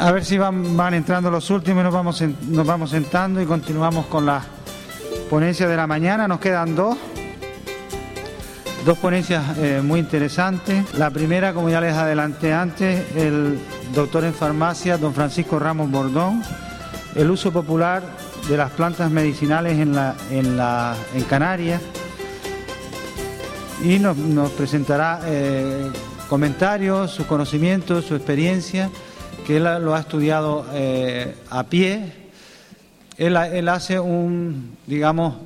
[0.00, 4.24] A ver si van, entrando los últimos, nos vamos, nos vamos sentando y continuamos con
[4.24, 4.44] la
[5.28, 6.28] ponencia de la mañana.
[6.28, 6.96] Nos quedan dos.
[8.86, 10.94] Dos ponencias eh, muy interesantes.
[10.94, 13.58] La primera, como ya les adelanté antes, el
[13.92, 16.44] doctor en farmacia, don Francisco Ramos Bordón,
[17.16, 18.04] el uso popular
[18.48, 21.82] de las plantas medicinales en, la, en, la, en Canarias.
[23.82, 24.16] Y nos,
[24.52, 25.90] presentará eh,
[26.28, 28.90] comentarios, sus conocimientos, su experiencia
[29.48, 32.02] que él lo ha estudiado eh, a pie.
[33.16, 33.34] Él,
[33.66, 35.36] hace un, digamos,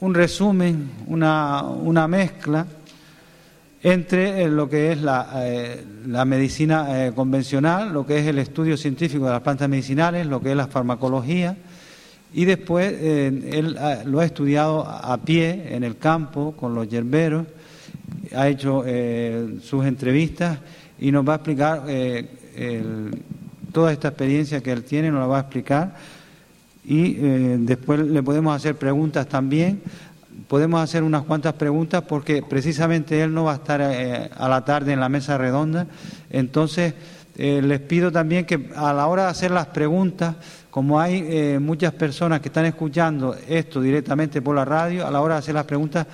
[0.00, 2.66] un resumen, una, una mezcla
[3.82, 5.82] entre eh, lo que es la, eh,
[6.26, 10.56] medicina convencional, lo que es el estudio científico de las plantas medicinales, lo que es
[10.56, 11.56] la farmacología,
[12.34, 17.46] y después él lo ha estudiado a pie, en el campo, con los yerberos,
[18.36, 18.84] ha hecho
[19.62, 20.58] sus entrevistas
[21.02, 23.10] y nos va a explicar eh,
[23.72, 25.96] toda esta experiencia que él tiene, nos la va a explicar
[26.84, 29.82] y eh, después le podemos hacer preguntas también.
[30.46, 34.64] Podemos hacer unas cuantas preguntas porque precisamente él no va a estar eh, a la
[34.64, 35.88] tarde en la mesa redonda.
[36.30, 36.94] Entonces,
[37.34, 40.36] les pido también que a la hora de hacer las preguntas,
[40.70, 45.36] como hay muchas personas que están escuchando esto directamente por la radio, a la hora
[45.36, 46.06] de hacer las preguntas,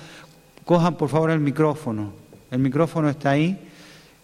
[0.63, 2.13] cojan por favor el micrófono.
[2.49, 3.68] El micrófono está ahí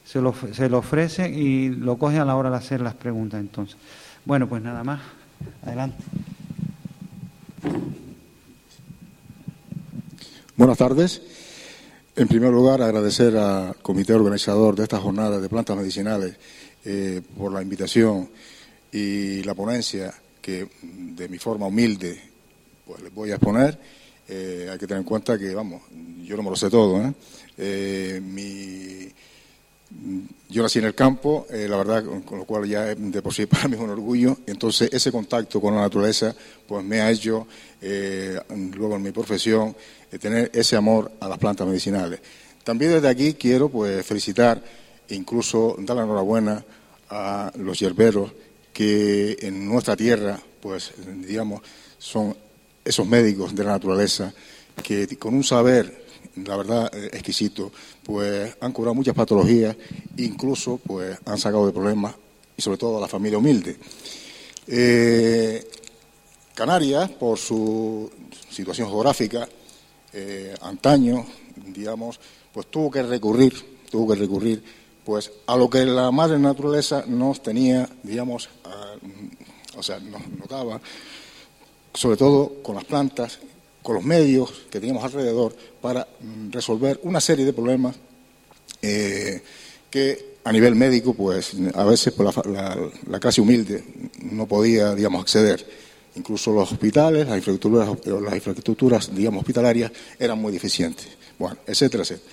[0.05, 3.39] se lo, se lo ofrece y lo coge a la hora de hacer las preguntas
[3.39, 3.75] entonces.
[4.23, 5.01] Bueno, pues nada más.
[5.63, 5.97] Adelante.
[10.55, 11.21] Buenas tardes.
[12.15, 16.37] En primer lugar, agradecer al comité organizador de esta jornada de plantas medicinales
[16.85, 18.29] eh, por la invitación
[18.91, 22.21] y la ponencia que de mi forma humilde
[22.85, 23.77] pues les voy a exponer.
[24.27, 25.81] Eh, hay que tener en cuenta que, vamos,
[26.23, 27.01] yo no me lo sé todo.
[27.01, 27.13] ¿eh?
[27.57, 29.11] eh mi
[30.49, 33.45] yo nací en el campo, eh, la verdad, con, lo cual ya de por sí
[33.45, 34.37] para mí es un orgullo.
[34.45, 36.35] Entonces, ese contacto con la naturaleza,
[36.67, 37.47] pues me ha hecho,
[37.81, 38.39] eh,
[38.75, 39.75] luego en mi profesión,
[40.11, 42.19] eh, tener ese amor a las plantas medicinales.
[42.63, 44.61] También desde aquí quiero, pues, felicitar
[45.07, 46.65] e incluso dar la enhorabuena
[47.09, 48.31] a los yerberos
[48.73, 50.91] que en nuestra tierra, pues,
[51.25, 51.61] digamos,
[51.97, 52.35] son
[52.83, 54.33] esos médicos de la naturaleza
[54.83, 56.05] que con un saber
[56.43, 57.71] la verdad, exquisito,
[58.05, 59.75] pues han curado muchas patologías,
[60.17, 62.15] incluso pues han sacado de problemas,
[62.55, 63.77] y sobre todo a la familia humilde.
[64.67, 65.67] Eh,
[66.53, 68.09] Canarias, por su
[68.49, 69.47] situación geográfica,
[70.13, 71.25] eh, antaño,
[71.73, 72.19] digamos,
[72.53, 73.53] pues tuvo que recurrir,
[73.89, 74.63] tuvo que recurrir,
[75.03, 78.49] pues a lo que la madre naturaleza nos tenía, digamos,
[79.75, 80.79] o sea, nos notaba,
[81.93, 83.39] sobre todo con las plantas
[83.85, 87.95] con los medios que teníamos alrededor para mm, resolver una serie de problemas
[88.81, 89.43] eh,
[89.91, 93.83] que a nivel médico, pues a veces por la, clase humilde
[94.23, 95.63] no podía, digamos, acceder.
[96.15, 97.89] Incluso los hospitales, las infraestructuras,
[98.23, 101.07] las infraestructuras digamos, hospitalarias eran muy deficientes.
[101.37, 102.27] Bueno, etcétera, etcétera.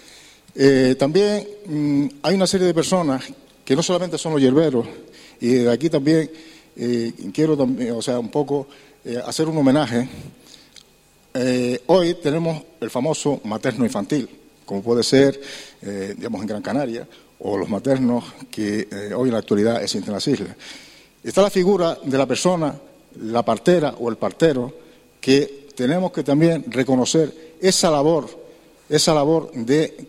[0.55, 3.25] Eh, también mm, hay una serie de personas
[3.63, 4.87] que no solamente son los hierberos,
[5.39, 6.31] y de aquí también
[6.77, 7.59] eh, quiero
[7.95, 8.69] o sea, un poco
[9.27, 10.09] hacer un homenaje
[11.35, 14.29] eh, hoy tenemos el famoso materno infantil,
[14.67, 15.41] como puede ser,
[15.81, 20.11] eh, digamos, en Gran Canaria, o los maternos que eh, hoy en la actualidad existen
[20.11, 20.55] en las islas.
[21.25, 22.75] Está la figura de la persona,
[23.23, 24.75] la partera o el partero,
[25.21, 28.29] que tenemos que también reconocer esa labor,
[28.89, 30.07] esa labor de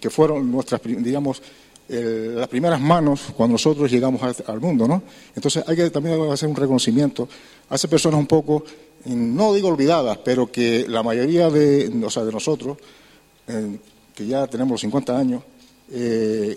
[0.00, 1.42] que fueron nuestras, digamos,
[1.86, 5.02] las primeras manos cuando nosotros llegamos al, mundo, ¿no?
[5.36, 7.28] Entonces hay que también hacer un reconocimiento
[7.68, 8.64] a esas personas un poco
[9.06, 12.78] no digo olvidadas, pero que la mayoría de, o sea, de nosotros,
[13.46, 13.78] eh,
[14.14, 15.42] que ya tenemos los 50 años,
[15.90, 16.56] eh,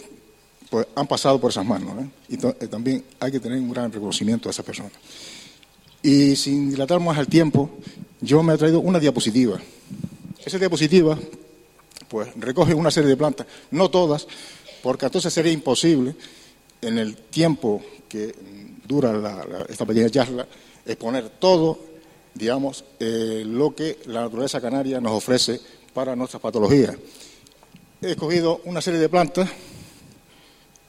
[0.69, 2.03] pues han pasado por esas manos.
[2.03, 2.09] ¿eh?
[2.29, 2.37] Y
[2.67, 4.93] también hay que tener un gran reconocimiento a esas personas.
[6.01, 7.69] Y sin dilatar más el tiempo,
[8.21, 9.59] yo me he traído una diapositiva.
[10.43, 11.17] Esa diapositiva,
[12.07, 14.27] pues recoge una serie de plantas, no todas,
[14.81, 16.15] porque entonces sería imposible
[16.81, 18.33] en el tiempo que
[18.87, 20.47] dura esta pequeña charla
[20.85, 21.96] exponer todo
[22.37, 25.59] digamos, eh, lo que la naturaleza canaria nos ofrece
[25.93, 26.95] para nuestras patologías.
[28.01, 29.49] He escogido una serie de plantas,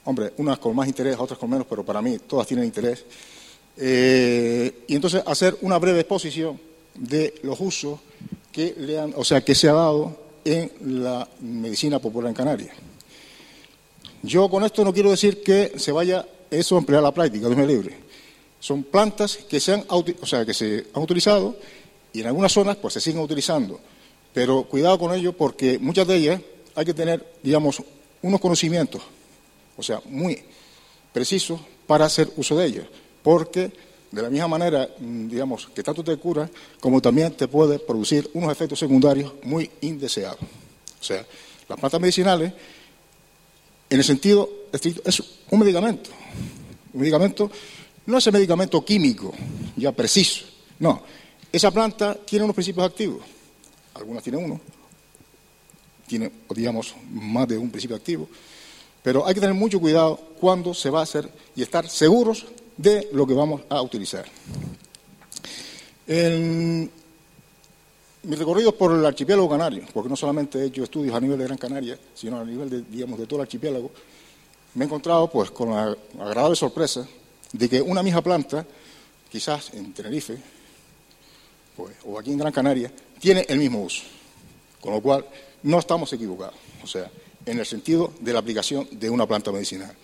[0.04, 3.04] hombre, unas con más interés, otras con menos, pero para mí todas tienen interés.
[3.76, 6.60] Eh, y entonces hacer una breve exposición
[6.94, 7.98] de los usos
[8.52, 10.70] que le han, o sea, que se ha dado en
[11.02, 12.76] la medicina popular en Canarias.
[14.22, 17.58] Yo con esto no quiero decir que se vaya eso a emplear la práctica, Dios
[17.58, 18.07] me libre.
[18.60, 21.56] Son plantas que se han, o sea, que se han utilizado
[22.12, 23.80] y en algunas zonas pues se siguen utilizando.
[24.32, 26.40] Pero cuidado con ello porque muchas de ellas
[26.74, 27.82] hay que tener, digamos,
[28.22, 29.02] unos conocimientos,
[29.76, 30.42] o sea, muy,
[31.12, 32.86] precisos para hacer uso de ellas,
[33.22, 33.72] porque
[34.10, 36.48] de la misma manera, mm, digamos, que tanto te cura,
[36.80, 40.40] como también te puede producir unos efectos secundarios muy indeseados.
[41.00, 41.24] O sea,
[41.68, 42.52] las plantas medicinales,
[43.90, 46.10] en el sentido estricto, es un medicamento.
[46.92, 47.50] Un medicamento
[48.08, 49.34] no es el medicamento químico,
[49.76, 50.46] ya preciso.
[50.78, 51.02] No,
[51.52, 53.22] esa planta tiene unos principios activos.
[53.92, 54.58] Algunas tienen uno,
[56.06, 58.26] tiene, digamos, más de un principio activo.
[59.02, 62.46] Pero hay que tener mucho cuidado cuando se va a hacer y estar seguros
[62.78, 64.24] de lo que vamos a utilizar.
[66.06, 66.90] En
[68.22, 71.44] mi recorrido por el archipiélago canario, porque no solamente he hecho estudios a nivel de
[71.44, 73.90] Gran Canaria, sino a nivel de, digamos, de todo el archipiélago,
[74.76, 77.06] me he encontrado pues con la agradable sorpresa
[77.52, 78.66] de que una misma planta,
[79.30, 80.36] quizás en Tenerife
[81.76, 84.02] pues, o aquí en Gran Canaria, tiene el mismo uso.
[84.80, 85.24] Con lo cual,
[85.62, 86.54] no estamos equivocados.
[86.82, 87.10] O sea,
[87.46, 89.94] en el sentido de la aplicación de una planta medicinal.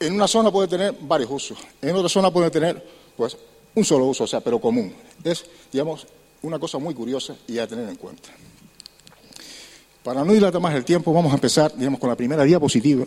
[0.00, 2.84] En una zona puede tener varios usos, en otra zona puede tener
[3.16, 3.36] pues
[3.74, 4.94] un solo uso, o sea, pero común.
[5.24, 6.06] Es, digamos,
[6.42, 8.28] una cosa muy curiosa y a tener en cuenta.
[10.04, 13.04] Para no dilatar más el tiempo, vamos a empezar, digamos, con la primera diapositiva.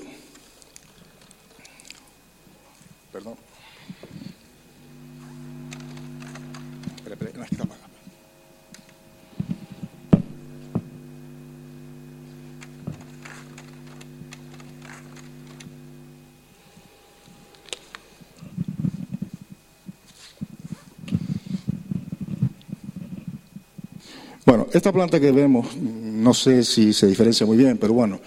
[3.11, 3.35] Perdón.
[24.43, 28.19] Bueno, esta planta que vemos, no sé si se diferencia muy bien, pero bueno,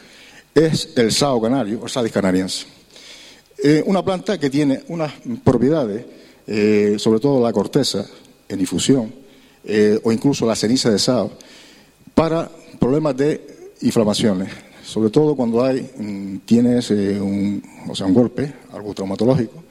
[0.55, 2.84] es el sao canario, o Sadis canariense.
[3.59, 5.13] Eh, una planta que tiene unas
[5.43, 6.05] propiedades,
[6.47, 8.05] eh, sobre todo la corteza
[8.49, 9.13] en infusión,
[9.65, 11.31] eh, o incluso la ceniza de sao,
[12.15, 14.51] para problemas de inflamaciones,
[14.85, 19.63] sobre todo cuando hay, mm, tienes un, o sea, un golpe, algo traumatológico,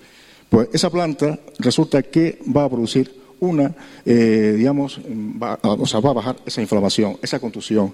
[0.50, 3.76] pues esa planta resulta que va a producir una,
[4.06, 5.00] digamos,
[5.42, 7.94] va, o sea, va a bajar esa inflamación, esa contusión.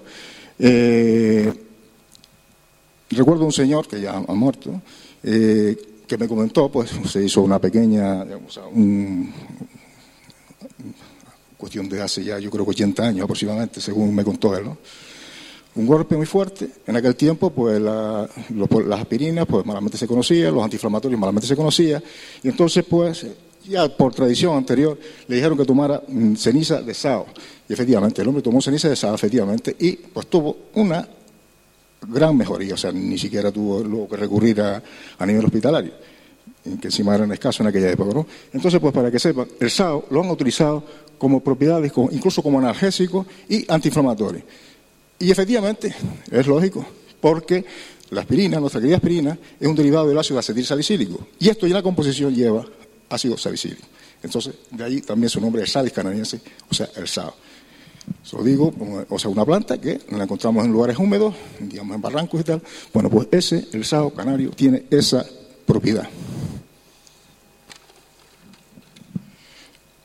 [3.10, 4.80] Recuerdo un señor que ya ha muerto,
[5.22, 5.76] eh,
[6.06, 8.24] que me comentó, pues se hizo una pequeña,
[11.56, 14.64] cuestión de hace ya, yo creo que 80 años aproximadamente, según me contó él,
[15.76, 16.68] Un golpe muy fuerte.
[16.86, 22.02] En aquel tiempo, pues las aspirinas, pues malamente se conocían, los antiinflamatorios malamente se conocían,
[22.42, 23.26] y entonces, pues
[23.68, 27.26] ya por tradición anterior, le dijeron que tomara mm, ceniza de sao.
[27.68, 31.06] Y efectivamente, el hombre tomó ceniza de sao, efectivamente, y pues tuvo una
[32.06, 34.82] gran mejoría, o sea, ni siquiera tuvo luego que recurrir a,
[35.26, 35.92] nivel hospitalario,
[36.80, 38.26] que encima eran escasos en aquella época, ¿no?
[38.52, 40.84] Entonces, pues para que sepan, el sao lo han utilizado
[41.18, 44.42] como propiedades, incluso como analgésico y antiinflamatorio.
[45.18, 45.94] Y efectivamente,
[46.30, 46.84] es lógico,
[47.20, 47.64] porque
[48.10, 51.28] la aspirina, nuestra querida aspirina, es un derivado del ácido acetil salicílico.
[51.38, 52.64] Y esto ya la composición lleva
[53.08, 53.86] ácido salicílico.
[54.22, 57.34] Entonces, de ahí también su nombre es Salis canadiense, o sea, el sao.
[58.22, 58.72] Se lo digo,
[59.08, 62.62] o sea, una planta que la encontramos en lugares húmedos, digamos en barrancos y tal.
[62.92, 65.24] Bueno, pues ese, el sao canario, tiene esa
[65.66, 66.08] propiedad.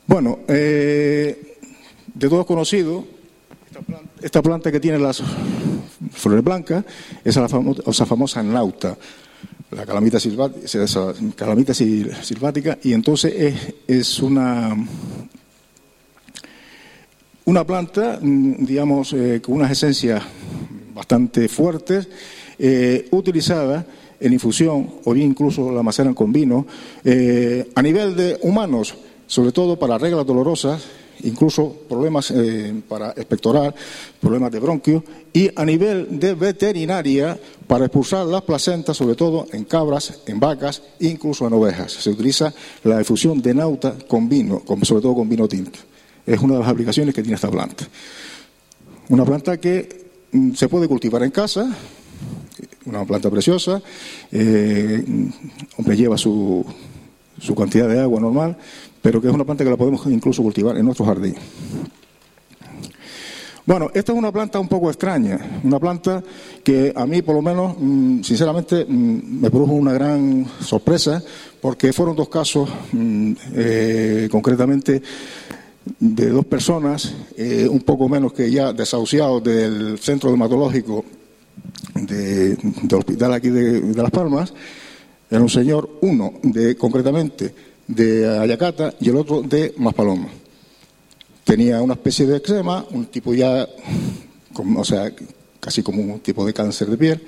[0.07, 1.57] Bueno, eh,
[2.13, 3.06] de todos conocido,
[4.22, 5.22] esta planta, que tiene las
[6.12, 6.86] flores blancas
[7.24, 8.98] es la famosa, nauta
[9.72, 10.20] la calamita,
[11.36, 14.75] calamita silvática, y entonces es, una,
[17.46, 20.24] una planta, mm, digamos, eh, con unas esencias
[20.94, 22.08] bastante fuertes,
[22.58, 23.86] eh, utilizada
[24.20, 26.66] en infusión o bien incluso la maceran con vino,
[27.04, 28.96] eh, a nivel de humanos,
[29.28, 30.84] sobre todo para reglas dolorosas,
[31.24, 33.74] incluso problemas eh, para expectorar,
[34.20, 37.38] problemas de bronquio y a nivel de veterinaria
[37.68, 41.92] para expulsar las placentas, sobre todo en cabras, en vacas incluso en ovejas.
[41.94, 45.80] Se utiliza la difusión de nauta con vino, sobre todo con vino tinto.
[46.25, 47.88] Es una de las aplicaciones que tiene esta planta.
[49.10, 51.70] Una planta que mm, se puede cultivar en casa,
[52.86, 53.82] una planta preciosa,
[54.32, 55.03] eh,
[55.77, 56.65] hombre, lleva su,
[57.39, 58.58] su cantidad de agua normal,
[59.01, 61.36] pero que es una planta que la podemos incluso cultivar en nuestro jardín.
[63.67, 66.24] Bueno, esta es una planta un poco extraña, una planta
[66.63, 71.24] que a mí por lo menos, mm, sinceramente, mm, me produjo una gran sorpresa
[71.60, 72.70] porque fueron dos casos,
[73.55, 75.01] eh, concretamente,
[76.00, 81.06] de dos personas, eh, un poco menos que ya desahuciados del centro dermatológico
[81.94, 82.58] del
[82.94, 84.54] hospital aquí de, de Las Palmas,
[85.30, 87.54] era un señor, uno de concretamente
[87.88, 90.27] de Ayacata y el otro de Maspaloma.
[91.44, 93.68] Tenía una especie de eczema, un tipo ya,
[94.75, 95.12] o sea,
[95.60, 97.24] casi como un tipo de cáncer de piel,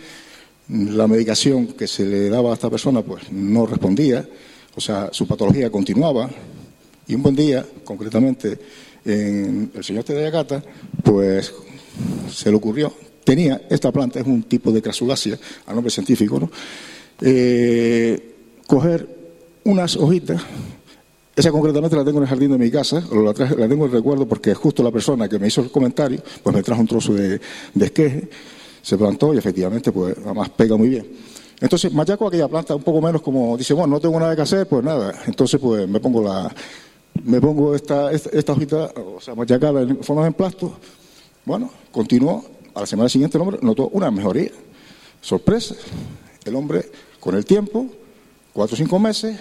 [0.70, 4.28] la medicación que se le daba a esta persona pues no respondía,
[4.76, 6.30] o sea, su patología continuaba
[7.08, 8.60] y un buen día, concretamente,
[9.06, 10.62] en el señor Tedayacata,
[11.04, 11.54] pues
[12.30, 16.52] se le ocurrió, tenía esta planta, es un tipo de crasulácea, a nombre científico, ¿no?
[17.22, 18.36] Eh,
[18.68, 19.08] coger
[19.64, 20.42] unas hojitas,
[21.36, 24.28] esa concretamente la tengo en el jardín de mi casa, la, la tengo en recuerdo
[24.28, 27.40] porque justo la persona que me hizo el comentario, pues me trajo un trozo de,
[27.74, 28.28] de esqueje,
[28.82, 31.06] se plantó y efectivamente, pues además pega muy bien.
[31.60, 34.68] Entonces, machaco aquella planta un poco menos como dice, bueno, no tengo nada que hacer,
[34.68, 35.24] pues nada.
[35.26, 36.54] Entonces, pues me pongo la,
[37.24, 40.78] me pongo esta, esta, hojita, o sea, machacada en forma de emplasto.
[41.46, 42.46] Bueno, continuó.
[42.76, 44.52] A la semana siguiente el hombre notó una mejoría.
[45.22, 45.76] Sorpresa.
[46.46, 47.88] El hombre, con el tiempo,
[48.54, 49.38] cuatro o cinco meses,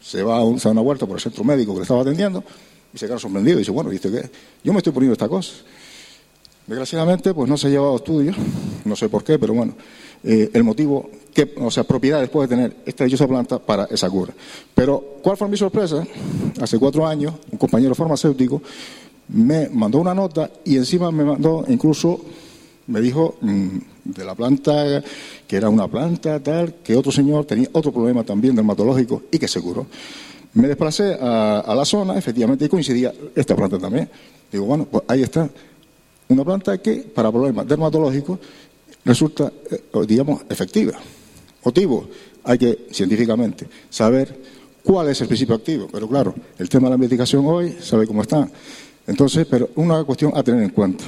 [0.00, 2.44] se va a, una vuelta por el centro médico que le estaba atendiendo
[2.92, 4.30] y se queda sorprendido y dice, bueno, ¿viste qué?
[4.62, 5.52] Yo me estoy poniendo esta cosa.
[6.66, 8.36] Desgraciadamente, pues no se ha llevado estudios,
[8.84, 9.74] no sé por qué, pero bueno,
[10.22, 14.32] eh, el motivo, que, o sea, propiedades puede tener esta dichosa planta para esa cura.
[14.74, 16.06] Pero, ¿cuál fue mi sorpresa?
[16.60, 18.62] Hace cuatro años, un compañero farmacéutico
[19.28, 22.20] me mandó una nota y encima me mandó, incluso,
[22.88, 25.02] me dijo mm, de la planta,
[25.46, 29.48] que era una planta tal, que otro señor tenía otro problema también dermatológico y que
[29.48, 29.86] se curó.
[30.52, 34.10] Me desplacé a, a la zona, efectivamente, y coincidía esta planta también.
[34.50, 35.48] Digo, bueno, pues ahí está
[36.28, 38.38] una planta que para problemas dermatológicos
[39.04, 40.92] resulta, eh, digamos, efectiva.
[41.64, 42.08] Motivo,
[42.44, 44.38] hay que científicamente saber
[44.82, 45.88] cuál es el principio activo.
[45.90, 48.48] Pero claro, el tema de la medicación hoy sabe cómo está.
[49.06, 51.04] Entonces, pero una cuestión a tener en cuenta.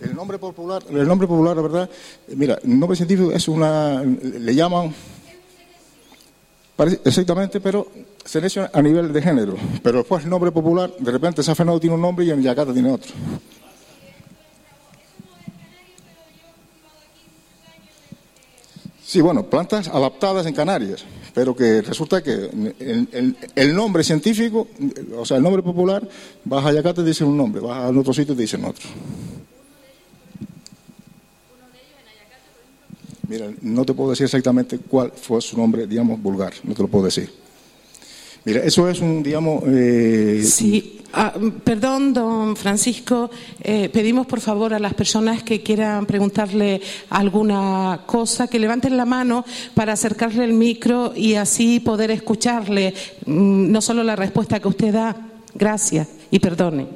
[0.00, 1.90] El nombre popular, el nombre popular, la verdad,
[2.36, 4.94] mira, el nombre científico es una, le llaman
[7.04, 7.88] Exactamente, pero
[8.24, 9.56] selecciona a nivel de género.
[9.82, 12.72] Pero después el nombre popular, de repente esa fenómeno tiene un nombre y en Yacata
[12.72, 13.12] tiene otro.
[19.08, 22.50] Sí, bueno, plantas adaptadas en Canarias, pero que resulta que
[23.54, 24.68] el, nombre científico,
[25.16, 26.06] o sea, el nombre popular,
[26.44, 28.86] vas a Yacata y dicen un nombre, vas a otro sitio dicen otro.
[33.28, 36.88] Mira, no te puedo decir exactamente cuál fue su nombre, digamos, vulgar, no te lo
[36.88, 37.32] puedo decir.
[38.44, 39.62] Mira, eso es un, digamos...
[39.66, 40.42] Eh...
[40.44, 43.30] Sí, ah, perdón, don Francisco,
[43.62, 46.80] eh, pedimos por favor a las personas que quieran preguntarle
[47.10, 52.94] alguna cosa que levanten la mano para acercarle el micro y así poder escucharle,
[53.26, 55.16] mm, no solo la respuesta que usted da.
[55.54, 56.86] Gracias y perdone.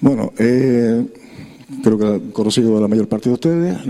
[0.00, 1.04] Bueno, eh,
[1.82, 3.86] creo que conocido la mayor parte de ustedes,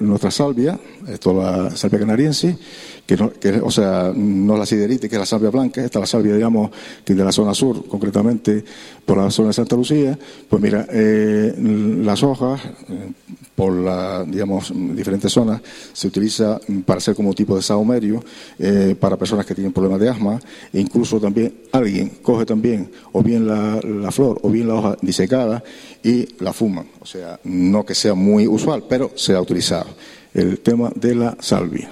[0.00, 2.56] nuestra salvia, esto es la salvia canariense,
[3.06, 6.34] que, o sea, no la siderite, que es la salvia blanca, esta es la salvia,
[6.34, 6.70] digamos,
[7.04, 8.64] que de la zona sur, concretamente
[9.04, 10.18] por la zona de Santa Lucía,
[10.48, 11.54] pues mira, eh,
[12.02, 13.12] las hojas, eh,
[13.54, 15.60] por la, digamos, diferentes zonas,
[15.92, 18.24] se utiliza para hacer como tipo de saumerio
[18.58, 20.40] eh, para personas que tienen problemas de asma,
[20.72, 24.96] e incluso también alguien coge también o bien la, la flor o bien la hoja
[25.02, 25.62] disecada
[26.02, 29.86] y la fuma, o sea, no que sea muy usual, pero se ha utilizado.
[30.32, 31.88] El tema de la salvia.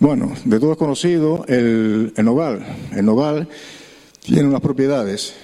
[0.00, 2.66] Bueno, de todo es conocido el, el.
[2.96, 3.48] El nogal
[4.24, 5.34] tiene unas propiedades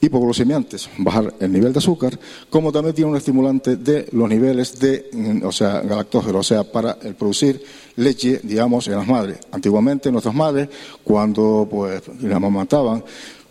[0.00, 2.16] hipoglucemiantes, bajar el nivel de azúcar,
[2.48, 6.98] como también tiene un estimulante de los niveles de, o sea, galactógeno, o sea, para
[7.02, 7.60] el producir
[7.96, 9.38] leche, digamos, en las madres.
[9.50, 10.68] Antiguamente nuestras madres,
[11.02, 13.02] cuando pues las mataban,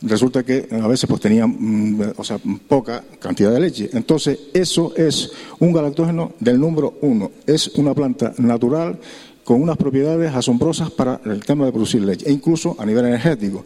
[0.03, 3.89] resulta que a veces pues tenían, mm, o sea, poca cantidad de leche.
[3.91, 7.31] Entonces, eso es un galactógeno del número uno.
[7.45, 8.97] Es una planta natural
[9.45, 13.63] con unas propiedades asombrosas para el tema de producir leche, e incluso a nivel energético.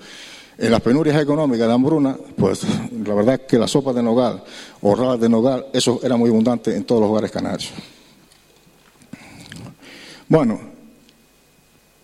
[0.58, 2.64] En las penurias económicas de hambruna, pues
[3.06, 4.44] la verdad es que la sopa de nogal
[4.82, 7.72] o rabas de nogal, eso era muy abundante en todos los hogares canarios.
[10.28, 10.60] Bueno,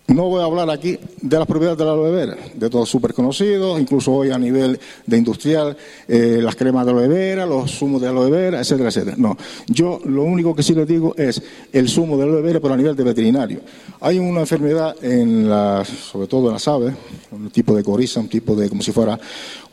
[0.07, 3.13] no voy a hablar aquí de las propiedades de la aloe vera, de todos súper
[3.13, 5.75] conocidos, incluso hoy a nivel de industrial,
[6.07, 9.15] eh, las cremas de aloe vera, los zumos de aloe vera, etcétera, etcétera.
[9.17, 9.35] No,
[9.67, 11.41] yo lo único que sí les digo es
[11.73, 13.61] el zumo de aloe vera, pero a nivel de veterinario.
[13.99, 16.93] Hay una enfermedad, en la, sobre todo en las aves,
[17.31, 19.19] un tipo de coriza, un tipo de, como si fuera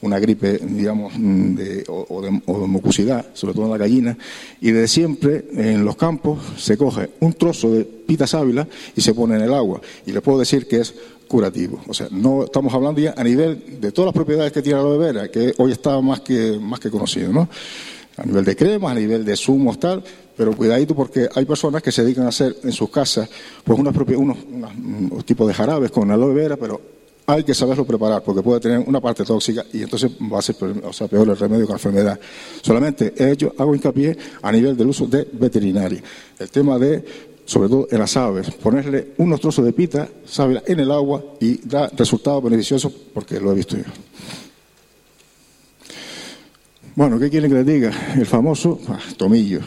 [0.02, 2.30] una gripe, digamos, de, o, de,
[2.66, 4.18] mucosidad, sobre todo en la gallina,
[4.60, 8.66] y de siempre en los campos se coge un trozo de pita sábila
[8.96, 9.80] y se pone en el agua.
[10.04, 10.94] Y le puedo decir que es
[11.28, 11.80] curativo.
[11.86, 14.84] O sea, no estamos hablando ya a nivel de todas las propiedades que tiene la
[14.84, 17.48] aloe vera, que hoy está más que, más que conocido, ¿no?
[18.16, 20.02] A nivel de cremas, a nivel de zumos, tal,
[20.36, 23.28] pero cuidadito porque hay personas que se dedican a hacer en sus casas
[23.64, 26.80] pues unos, unos, unos tipos de jarabes con aloe vera, pero
[27.32, 30.56] hay que saberlo preparar porque puede tener una parte tóxica y entonces va a ser
[30.84, 32.20] o sea, peor el remedio que la enfermedad.
[32.60, 36.02] Solamente hecho, hago hincapié a nivel del uso de veterinaria.
[36.38, 37.04] El tema de,
[37.44, 41.66] sobre todo en las aves, ponerle unos trozos de pita, sábila en el agua y
[41.66, 43.84] da resultados beneficiosos porque lo he visto yo.
[46.94, 48.14] Bueno, ¿qué quieren que les diga?
[48.14, 49.60] El famoso ah, tomillo,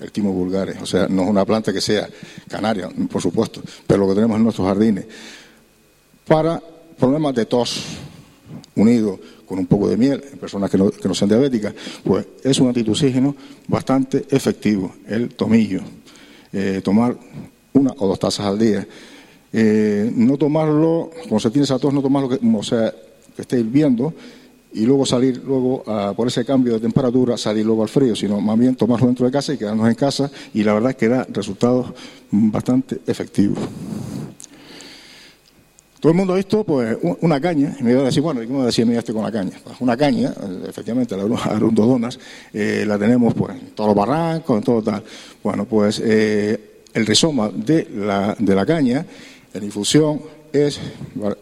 [0.00, 0.82] el timo vulgares.
[0.82, 2.08] O sea, no es una planta que sea
[2.48, 5.04] canaria, por supuesto, pero lo que tenemos en nuestros jardines.
[6.26, 6.60] Para
[6.98, 7.84] problemas de tos
[8.76, 12.26] unido con un poco de miel en personas que no, que no sean diabéticas, pues
[12.42, 13.36] es un antitussígeno
[13.68, 15.80] bastante efectivo, el tomillo.
[16.52, 17.16] Eh, tomar
[17.72, 18.86] una o dos tazas al día.
[19.52, 22.92] Eh, no tomarlo, cuando se tiene esa tos, no tomarlo, que, o sea,
[23.34, 24.14] que esté hirviendo
[24.72, 25.84] y luego salir luego
[26.16, 29.30] por ese cambio de temperatura, salir luego al frío, sino más bien tomarlo dentro de
[29.30, 31.92] casa y quedarnos en casa y la verdad es que da resultados
[32.30, 33.58] bastante efectivos.
[36.04, 38.46] Todo el mundo ha visto pues, una caña, y me iba a decir, bueno, ¿y
[38.46, 39.58] cómo decía mira este con la caña?
[39.64, 40.34] Pues una caña,
[40.68, 42.18] efectivamente, la arundodonas,
[42.52, 45.02] eh, la tenemos pues, en todos los barrancos, en todo tal.
[45.42, 49.06] Bueno, pues eh, el rizoma de la, de la caña,
[49.54, 50.20] en infusión,
[50.52, 50.78] es,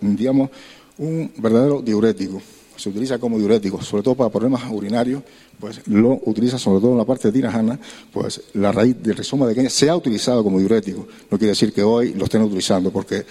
[0.00, 0.50] digamos,
[0.98, 2.40] un verdadero diurético.
[2.76, 5.24] Se utiliza como diurético, sobre todo para problemas urinarios,
[5.58, 7.80] pues lo utiliza sobre todo en la parte de tirajana,
[8.12, 11.08] pues la raíz del rizoma de caña se ha utilizado como diurético.
[11.32, 13.26] No quiere decir que hoy lo estén utilizando, porque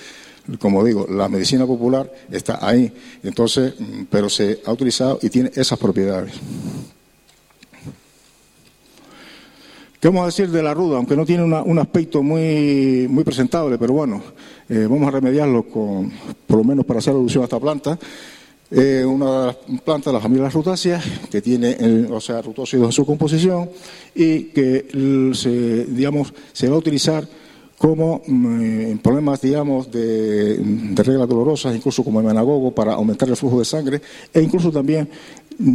[0.60, 2.91] como digo, la medicina popular está ahí,
[3.24, 6.33] entonces, mm, pero se ha utilizado y tiene esas propiedades.
[10.00, 10.98] ¿Qué vamos a decir de la ruda?
[10.98, 14.19] Aunque no tiene un aspecto muy, muy presentable, pero bueno,
[14.67, 16.12] eh, vamos a remediarlo con,
[16.48, 18.00] por lo menos para hacer alusión a esta planta.
[18.71, 22.91] Eh, una de las plantas de la familia rutáceas que tiene, o sea, rutócidos en
[22.93, 23.69] su composición
[24.15, 24.88] y que
[25.36, 27.27] se, digamos, se va a utilizar
[27.81, 33.57] como mm, problemas, digamos, de, de, reglas dolorosas, incluso como menagogo para aumentar el flujo
[33.57, 34.00] de sangre,
[34.31, 35.09] e incluso también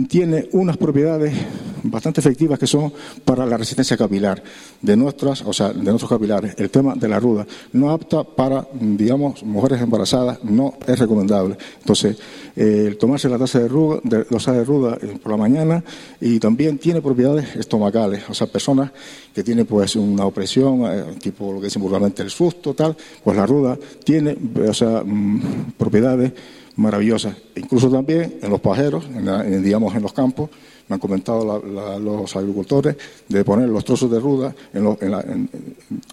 [0.09, 1.35] tiene unas propiedades
[1.83, 2.92] bastante efectivas que son
[3.25, 4.42] para la resistencia capilar
[4.81, 6.55] de nuestras, o sea, de nuestros capilares.
[6.59, 11.57] El tema de la ruda no apta para, digamos, mujeres embarazadas, no es recomendable.
[11.81, 12.16] Entonces,
[12.57, 15.85] eh, el tomarse la taza de ruda, de, de ruda eh, por la mañana
[16.21, 18.90] y también tiene propiedades estomacales, o sea, personas
[19.35, 23.47] que tienen pues una opresión, eh, tipo lo que dicen el susto, tal, pues la
[23.47, 24.37] ruda tiene,
[24.69, 26.33] o sea, mm, propiedades
[26.77, 27.37] maravillosas.
[27.57, 30.51] Incluso también en los pajeros, en, digamos en los campos,
[30.89, 31.63] me han comentado
[31.99, 32.97] los agricultores
[33.29, 35.49] de poner los trozos de ruda en,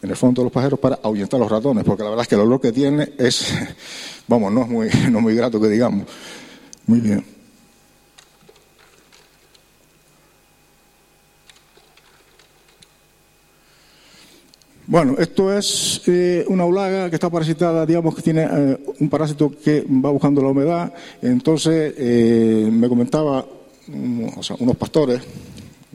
[0.02, 2.41] el fondo de los pajeros para ahuyentar los ratones, porque la verdad es que el
[2.41, 3.54] olor que tiene es,
[4.28, 6.08] vamos, no es muy, no muy grato que digamos.
[6.88, 7.33] Muy bien.
[14.86, 19.50] Bueno, esto es eh, una ulaga que está parasitada, digamos que tiene eh, un parásito
[19.50, 20.93] que va buscando la humedad.
[21.22, 23.46] Entonces, eh, me comentaba
[23.88, 25.22] unos pastores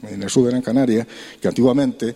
[0.01, 1.07] en el sur de Gran Canaria
[1.39, 2.15] que antiguamente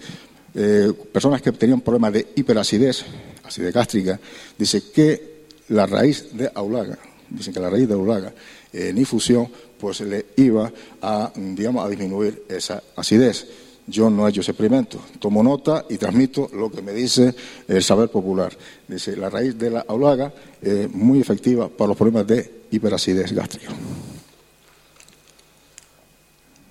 [1.11, 3.03] personas que tenían problemas de hiperacidez,
[3.43, 4.19] acidez gástrica,
[4.55, 8.31] dice que la raíz de aulaga, dicen que la raíz de aulaga
[8.71, 9.47] en infusión,
[9.79, 13.47] pues le iba a, digamos, a disminuir esa acidez.
[13.87, 14.99] Yo no he hecho ese experimento.
[15.19, 17.35] Tomo nota y transmito lo que me dice
[17.67, 18.53] el saber popular.
[18.87, 23.73] Dice, la raíz de la aulaga es muy efectiva para los problemas de hiperacidez gástrica.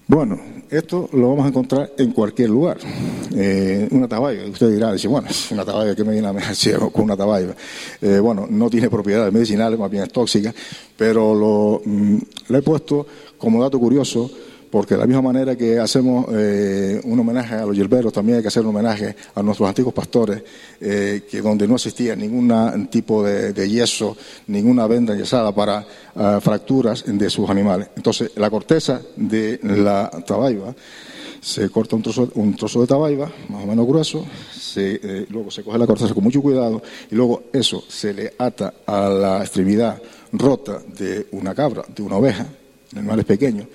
[0.09, 2.79] Bueno, esto lo vamos a encontrar en cualquier lugar.
[3.35, 6.43] Eh, una tabaiba, usted dirá, dice, bueno, una tabaiba que me viene a me
[6.93, 7.55] con una tabaiba.
[8.01, 10.53] Eh, bueno, no tiene propiedades medicinales, más bien es tóxica,
[10.97, 13.07] pero lo, mm, lo he puesto
[13.39, 14.31] como dato curioso
[14.73, 18.43] porque de la misma manera que hacemos eh, un homenaje a los yerberos, también hay
[18.43, 20.43] que hacer un homenaje a nuestros antiguos pastores,
[20.81, 25.85] eh, que donde no existía ningún tipo de, yeso, ninguna venda yesada para
[26.17, 27.89] ah, fracturas de sus animales.
[27.97, 30.75] Entonces, la corteza de la tabaiba,
[31.39, 34.25] se corta un trozo, un trozo de tabaiba, más o menos grueso,
[34.77, 36.81] eh, luego se coge la corteza con mucho cuidado
[37.11, 40.01] y luego eso se le ata a la extremidad
[40.33, 42.47] rota de una cabra, de una oveja,
[42.97, 43.67] animales pequeños,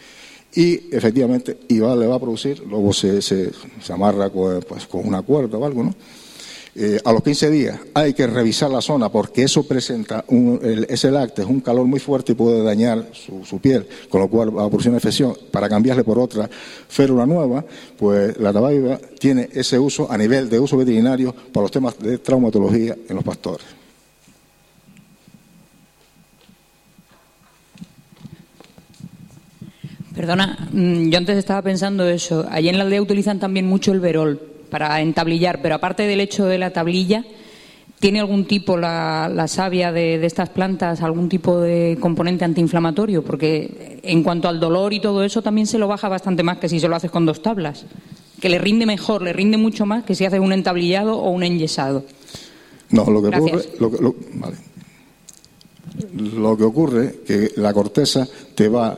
[0.53, 3.51] y efectivamente IVA le va a producir, luego se, se,
[3.89, 5.93] amarra con, pues, con una cuerda o algo, ¿no?
[6.79, 11.09] Eh, a los 15 días hay que revisar la zona porque eso presenta, un, ese
[11.09, 14.65] lácteo es un calor muy fuerte y puede dañar su, piel, con lo cual va
[14.65, 15.35] a producir una infección.
[15.49, 16.47] Para cambiarle por otra
[16.87, 17.65] férula nueva,
[17.97, 22.19] pues la tabaiba tiene ese uso a nivel de uso veterinario para los temas de
[22.19, 23.65] traumatología en los pastores.
[30.17, 32.47] Perdona, mm, yo antes estaba pensando eso.
[32.49, 36.47] Allí en la aldea utilizan también mucho el verol para entablillar, pero aparte del hecho
[36.47, 37.23] de la tablilla,
[37.99, 43.23] ¿tiene algún tipo la, la savia de, de, estas plantas, algún tipo de componente antiinflamatorio?
[43.23, 46.67] Porque en cuanto al dolor y todo eso, también se lo baja bastante más que
[46.67, 47.85] si se lo haces con dos tablas.
[48.41, 51.43] Que le rinde mejor, le rinde mucho más que si haces un entablillado o un
[51.43, 52.05] enyesado.
[52.89, 54.57] No, lo que ocurre, lo que, lo, vale.
[56.15, 58.97] lo que ocurre que la corteza te va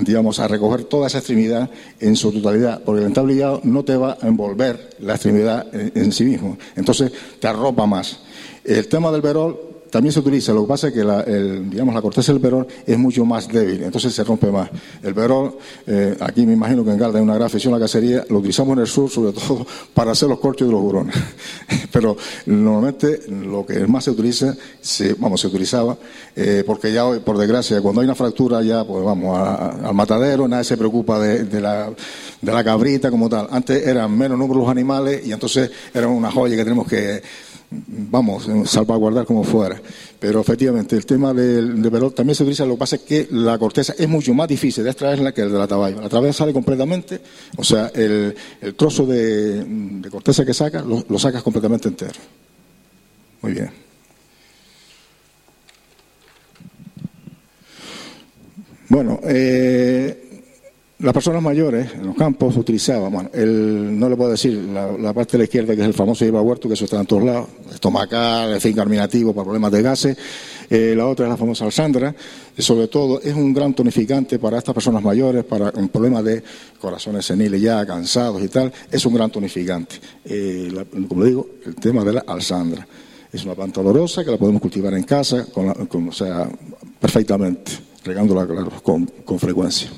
[0.00, 4.18] digamos, a recoger toda esa extremidad en su totalidad, porque el entablillado no te va
[4.20, 8.20] a envolver la extremidad en, en sí mismo, entonces te arropa más.
[8.64, 11.94] El tema del verol también se utiliza, lo que pasa es que la, el, digamos,
[11.94, 14.68] la corteza del verón es mucho más débil, entonces se rompe más.
[15.02, 17.84] El verón, eh, aquí me imagino que en Garda hay una gran afición a la
[17.84, 21.14] cacería, lo utilizamos en el sur sobre todo para hacer los corchos de los hurones.
[21.92, 25.96] Pero normalmente lo que más se utiliza, se, vamos, se utilizaba,
[26.34, 30.46] eh, porque ya hoy, por desgracia, cuando hay una fractura ya, pues vamos, al matadero,
[30.48, 31.90] nadie se preocupa de, la,
[32.40, 33.46] de la cabrita como tal.
[33.50, 37.22] Antes eran menos números los animales y entonces eran una joya que tenemos que
[37.70, 39.80] vamos, salvaguardar como fuera.
[40.18, 43.28] Pero efectivamente, el tema del de verol también se utiliza, lo que pasa es que
[43.30, 46.00] la corteza es mucho más difícil de extraerla que el de la taballa.
[46.00, 47.20] La taballa sale completamente,
[47.56, 52.18] o sea, el, el trozo de, de, corteza que sacas, lo, lo, sacas completamente entero.
[53.42, 53.70] Muy bien.
[58.88, 60.25] Bueno, eh,
[60.98, 65.32] las personas mayores en los campos utilizaban, bueno, el, no le puedo decir, la, parte
[65.32, 67.48] de la izquierda que es el famoso lleva huerto, que eso está en todos lados,
[67.70, 70.16] estomacal, en fin, carminativo para problemas de gases,
[70.70, 72.14] eh, la otra es la famosa alzandra,
[72.56, 76.42] y sobre todo es un gran tonificante para estas personas mayores, para un problema de
[76.80, 79.96] corazones seniles ya cansados y tal, es un gran tonificante.
[80.24, 82.86] Eh, la, como digo, el tema de la alzandra.
[83.30, 86.48] Es una planta olorosa que la podemos cultivar en casa, con la, con, o sea,
[86.98, 89.90] perfectamente, regándola claro, con frecuencia.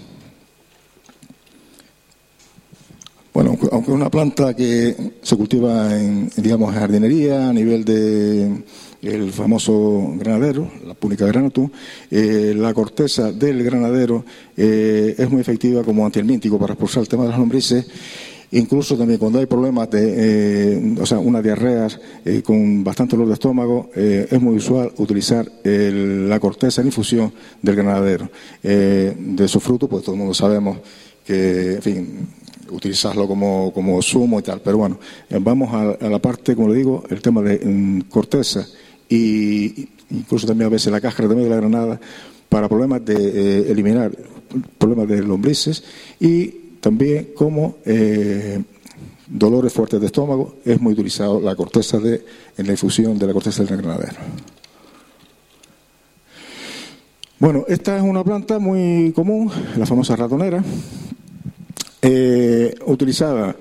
[3.39, 8.65] Bueno, aunque es una planta que se cultiva en, digamos, en jardinería a nivel de
[9.01, 11.71] el famoso granadero, la púnica granatum,
[12.11, 14.25] eh, la corteza del granadero
[14.57, 17.87] eh, es muy efectiva como antihelmíntico para expulsar el tema de las lombrices.
[18.51, 20.15] Incluso también cuando hay problemas de,
[20.75, 25.49] eh, o sea, unas diarreas eh, con bastante dolor de estómago, es muy usual utilizar
[25.63, 28.29] el, la corteza en infusión del granadero.
[28.65, 30.79] de su fruto, pues todo el mundo sabemos
[31.25, 32.29] que, en fin,
[32.71, 34.61] utilizarlo como, como zumo y tal.
[34.61, 34.99] Pero bueno,
[35.41, 38.67] vamos a, a, la parte, como le digo, el tema de um, corteza
[39.09, 42.01] y incluso también a veces la cáscara también de la granada
[42.49, 44.13] para problemas de eh, eliminar
[44.79, 45.85] problemas de lombrices
[46.21, 46.49] y
[46.81, 48.63] también como eh,
[49.27, 52.25] dolores fuertes de estómago es muy utilizado la corteza de
[52.57, 54.17] en la infusión de la corteza del granadero.
[57.39, 60.65] Bueno, esta es una planta muy común, la famosa ratonera,
[62.03, 63.57] eh, utilizada,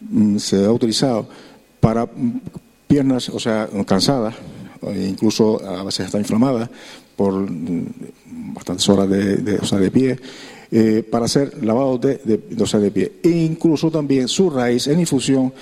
[0.00, 1.28] mm, se ha utilizado
[1.80, 2.08] para
[2.86, 4.34] piernas, o sea, cansadas,
[4.82, 6.70] e incluso a veces está inflamada
[7.16, 10.18] por mm, bastantes horas de, de, de pie,
[10.70, 13.12] eh, para hacer lavados de, de, de pie.
[13.22, 15.52] E incluso también su raíz en infusión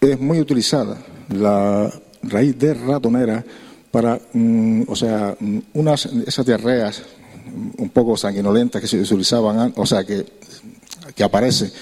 [0.00, 0.98] es muy utilizada,
[1.30, 3.44] la raíz de ratonera,
[3.90, 5.36] para, mm, o sea,
[5.74, 7.02] unas, esas diarreas
[7.78, 10.26] un poco sanguinolentas que se utilizaban, o sea, que
[11.16, 11.72] que aparece,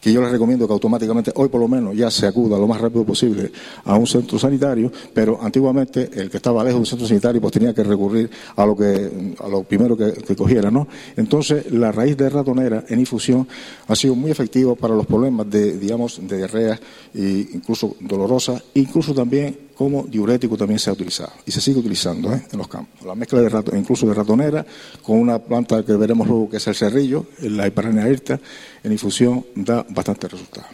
[0.00, 2.80] que yo les recomiendo que automáticamente, hoy por lo menos, ya se acuda lo más
[2.80, 3.50] rápido posible
[3.84, 7.52] a un centro sanitario, pero antiguamente el que estaba lejos de un centro sanitario pues
[7.52, 10.86] tenía que recurrir a lo que a lo primero que, que cogiera, ¿no?
[11.16, 13.48] Entonces, la raíz de ratonera en infusión
[13.88, 16.78] ha sido muy efectiva para los problemas de, digamos, de diarrea
[17.12, 22.32] e incluso dolorosa, incluso también como diurético también se ha utilizado y se sigue utilizando
[22.32, 22.42] ¿eh?
[22.50, 23.04] en los campos.
[23.06, 24.64] La mezcla de rato, incluso de ratonera
[25.02, 28.40] con una planta que veremos luego que es el cerrillo, la hiperrenea irta,
[28.82, 30.66] en infusión da bastante resultado.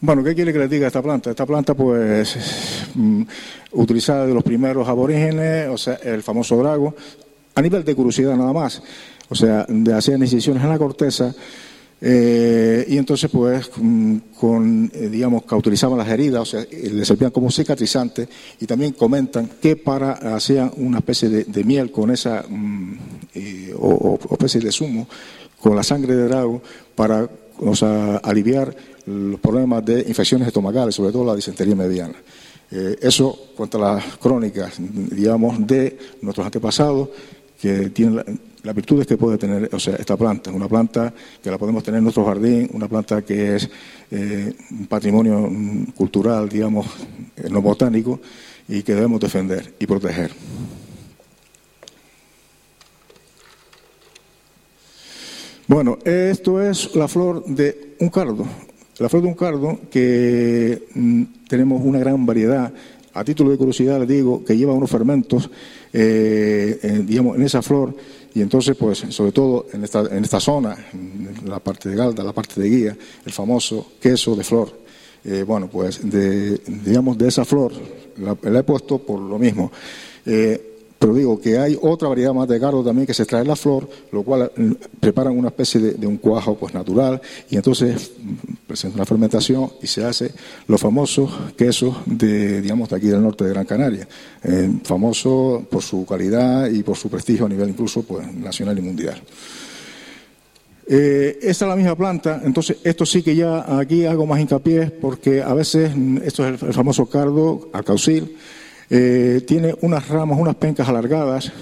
[0.00, 1.30] Bueno, ¿qué quiere que les diga esta planta?
[1.30, 2.36] Esta planta, pues,
[2.94, 3.22] mm,
[3.72, 6.94] utilizada de los primeros aborígenes, o sea, el famoso drago,
[7.54, 8.82] a nivel de curiosidad nada más,
[9.28, 11.34] o sea, de hacer incisiones en la corteza,
[12.00, 16.90] eh, y entonces, pues, mm, con, eh, digamos, que utilizaban las heridas, o sea, eh,
[16.92, 18.28] le servían como cicatrizante,
[18.60, 22.98] y también comentan que para hacían una especie de, de miel con esa, mm,
[23.34, 25.08] eh, o, especie de zumo,
[25.58, 26.62] con la sangre de drago,
[26.94, 27.28] para,
[27.58, 32.14] o sea, aliviar los problemas de infecciones estomacales, sobre todo la disentería mediana.
[32.68, 37.10] Eso cuenta las crónicas, digamos, de nuestros antepasados,
[37.60, 40.50] que tienen las virtudes que puede tener o sea, esta planta.
[40.50, 43.70] Una planta que la podemos tener en nuestro jardín, una planta que es
[44.10, 45.48] eh, un patrimonio
[45.94, 46.86] cultural, digamos,
[47.48, 48.20] no botánico,
[48.68, 50.32] y que debemos defender y proteger.
[55.68, 58.46] Bueno, esto es la flor de un cardo.
[58.98, 62.72] La flor de un cardo que mm, tenemos una gran variedad.
[63.16, 65.48] A título de curiosidad les digo que lleva unos fermentos,
[65.90, 67.94] eh, digamos, en esa flor
[68.34, 72.22] y entonces, pues, sobre todo en esta, en esta zona, en la parte de Galda,
[72.22, 74.70] la parte de Guía, el famoso queso de flor.
[75.24, 77.72] Eh, bueno, pues, de, digamos, de esa flor
[78.18, 79.72] la, la he puesto por lo mismo.
[80.26, 83.56] Eh, pero digo que hay otra variedad más de cardo también que se trae la
[83.56, 88.66] flor, lo cual mm, preparan una especie de, un cuajo pues natural y entonces mm,
[88.66, 90.32] presenta una fermentación y se hace
[90.66, 94.08] los famosos quesos de, digamos, de aquí del norte de Gran Canaria,
[94.42, 98.82] eh, famoso por su calidad y por su prestigio a nivel incluso pues, nacional y
[98.82, 99.22] mundial.
[100.88, 104.86] Eh, esta es la misma planta, entonces esto sí que ya aquí hago más hincapié
[104.90, 108.36] porque a veces mm, esto es el, famoso cardo alcaucil,
[108.88, 111.52] eh, tiene unas ramas, unas pencas alargadas,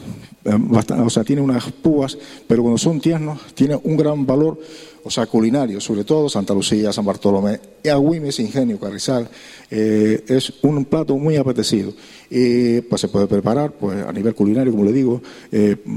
[0.44, 0.58] eh,
[0.98, 4.58] o sea, tiene unas púas, pero cuando son tiernos tiene un gran valor,
[5.02, 7.60] o sea, culinario, sobre todo Santa Lucía, San Bartolomé,
[7.90, 9.28] Agüimes, Ingenio, Carrizal,
[9.70, 11.92] eh, es un plato muy apetecido.
[12.30, 15.22] Pues se puede preparar pues, a nivel culinario, como le digo,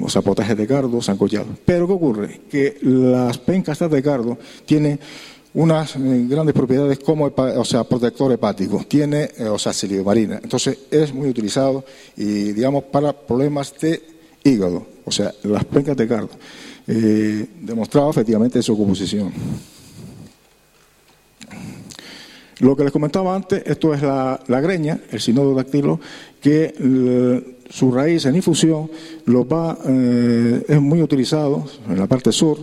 [0.04, 1.48] o sea, potajes de cardo, sancochado.
[1.66, 2.42] Pero ¿qué ocurre?
[2.50, 5.00] Que las pencas de cardo tienen
[5.58, 9.74] unas eh, grandes propiedades como o sea, protector hepático, tiene, eh, o sea,
[10.06, 10.40] marina.
[10.42, 11.84] Entonces es muy utilizado
[12.16, 14.04] y, digamos, para problemas de
[14.44, 16.30] hígado, o sea, las pencas de cardo.
[16.88, 19.34] Eh, demostrado efectivamente su composición.
[22.60, 26.00] Lo que les comentaba antes, esto es la, greña, el sinodo dactilo,
[26.40, 28.90] que su raíz en infusión
[29.26, 29.78] lo va,
[30.68, 32.58] es muy utilizado en la parte sur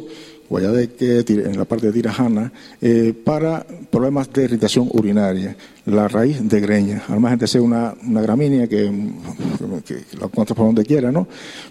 [0.48, 6.60] Guayadeque, en la parte de Tirajana, eh, para problemas de irritación urinaria, la raíz de
[6.60, 11.26] greña, al margen de ser una, gramínea que, la encuentras por donde quiera, ¿no?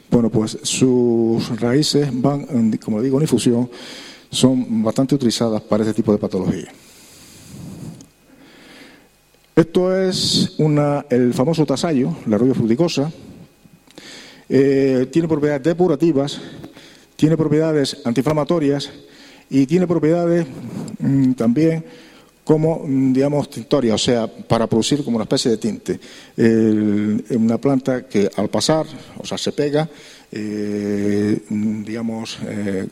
[0.09, 3.69] Bueno, pues sus raíces van, como digo, en infusión,
[4.29, 6.71] son bastante utilizadas para este tipo de patología.
[9.55, 13.11] Esto es una, el famoso tasayo, la rubia fruticosa.
[14.49, 16.41] Eh, tiene propiedades depurativas
[17.23, 18.91] tiene propiedades antiinflamatorias
[19.49, 20.45] y tiene propiedades
[20.99, 21.85] mm, también
[22.43, 25.99] como, mm, digamos, tintoria, o sea, para producir como una especie de tinte.
[27.29, 28.85] una planta que al pasar,
[29.17, 29.87] o sea, se pega,
[30.33, 32.87] eh, mm, digamos, eh,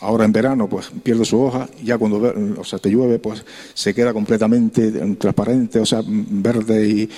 [0.00, 3.94] ahora en verano, pues pierde su hoja, ya cuando, o sea, te llueve, pues se
[3.94, 7.08] queda completamente transparente, o sea, verde y,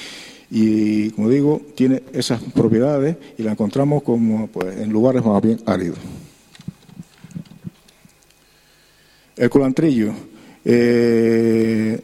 [0.50, 5.60] y como digo, tiene esas propiedades y la encontramos como pues, en lugares más bien
[5.64, 5.98] áridos.
[9.36, 10.12] El culantrillo.
[10.64, 12.00] Eh,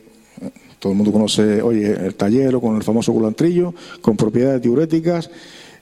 [0.79, 5.29] todo el mundo conoce, oye, el tallero con el famoso culantrillo, con propiedades diuréticas.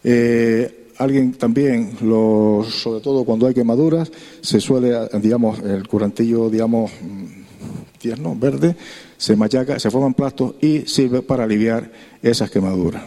[0.03, 6.91] Eh, alguien también, sobre todo cuando hay quemaduras, se suele, digamos, el culantrillo, digamos,
[7.99, 8.77] tierno, verde,
[9.17, 11.91] se machaca, se forman plastos y sirve para aliviar
[12.23, 13.03] esas quemaduras.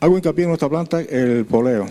[0.00, 1.86] Hago hincapié en nuestra planta el poleo,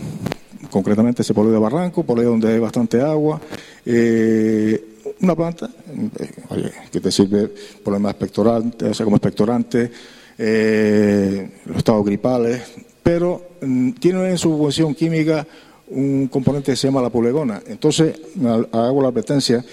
[0.70, 3.40] concretamente ese poleo de barranco, poleo donde hay bastante agua.
[3.86, 5.70] Eh, una planta
[6.50, 7.50] eh, que te sirve
[7.82, 9.90] problemas expectorantes, o sea, como expectorante,
[10.36, 12.62] eh, los estados gripales,
[13.02, 15.46] pero mm, tiene en su función química
[15.88, 17.62] un componente que se llama la polegona.
[17.66, 18.14] Entonces,
[18.72, 19.64] hago la advertencia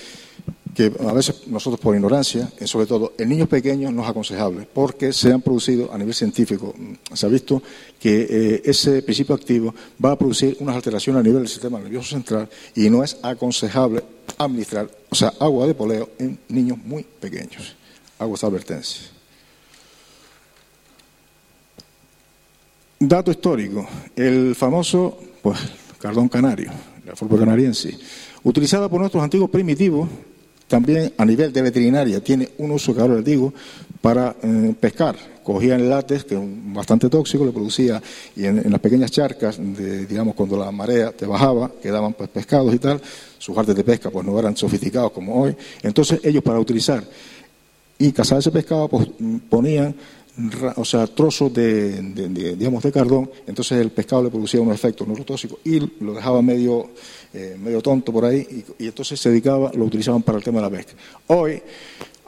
[0.73, 5.11] que a veces nosotros por ignorancia, sobre todo en niños pequeños, no es aconsejable, porque
[5.13, 7.61] se han producido a nivel científico, mm, se ha visto
[7.99, 12.09] que eh, ese principio activo va a producir unas alteraciones a nivel del sistema nervioso
[12.09, 14.03] central y no es aconsejable
[14.37, 17.75] administrar, o sea, agua de poleo en niños muy pequeños.
[18.19, 19.07] Hago esta advertencia.
[22.99, 25.57] Dato histórico, el famoso, pues,
[25.99, 26.69] cardón canario,
[27.05, 27.97] la forma canariense,
[28.43, 30.09] utilizada por nuestros antiguos primitivos
[30.69, 33.53] también a nivel de veterinaria tiene un uso que ahora les digo
[34.01, 35.17] para eh, pescar.
[35.43, 36.41] Cogían látex, que es
[36.73, 38.01] bastante tóxico, le producía,
[38.35, 42.73] y en, las pequeñas charcas, de, digamos, cuando la marea te bajaba, quedaban pues, pescados
[42.73, 43.01] y tal,
[43.39, 45.55] sus artes de pesca pues no eran sofisticados como hoy.
[45.81, 47.03] Entonces ellos para utilizar
[47.97, 49.07] y cazar ese pescado pues,
[49.49, 49.95] ponían
[50.75, 52.01] o sea, trozos de,
[52.55, 56.91] digamos, de cardón, entonces el pescado le producía unos efectos neurotóxicos y lo dejaba medio
[57.33, 60.63] eh, medio tonto por ahí, y, entonces se dedicaba, lo utilizaban para el tema de
[60.63, 60.93] la pesca.
[61.27, 61.61] Hoy,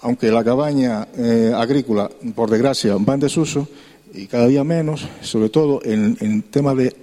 [0.01, 3.67] aunque la cabaña eh, agrícola, por desgracia, va en desuso,
[4.13, 6.93] y cada día menos, sobre todo en, en temas de,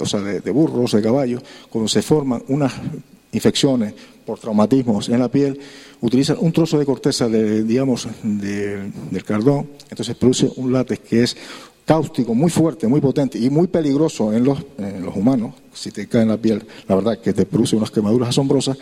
[0.00, 2.72] o sea, de, burros, de caballos, cuando se forman unas
[3.32, 3.94] infecciones
[4.26, 5.58] por traumatismos en la piel,
[6.00, 11.36] utilizan un trozo de corteza de, digamos, del cardón, entonces produce un látex que es
[11.84, 14.58] cáustico muy fuerte, muy potente y muy peligroso en los,
[15.14, 18.78] humanos, si te cae en la piel, la verdad que te produce unas quemaduras asombrosas,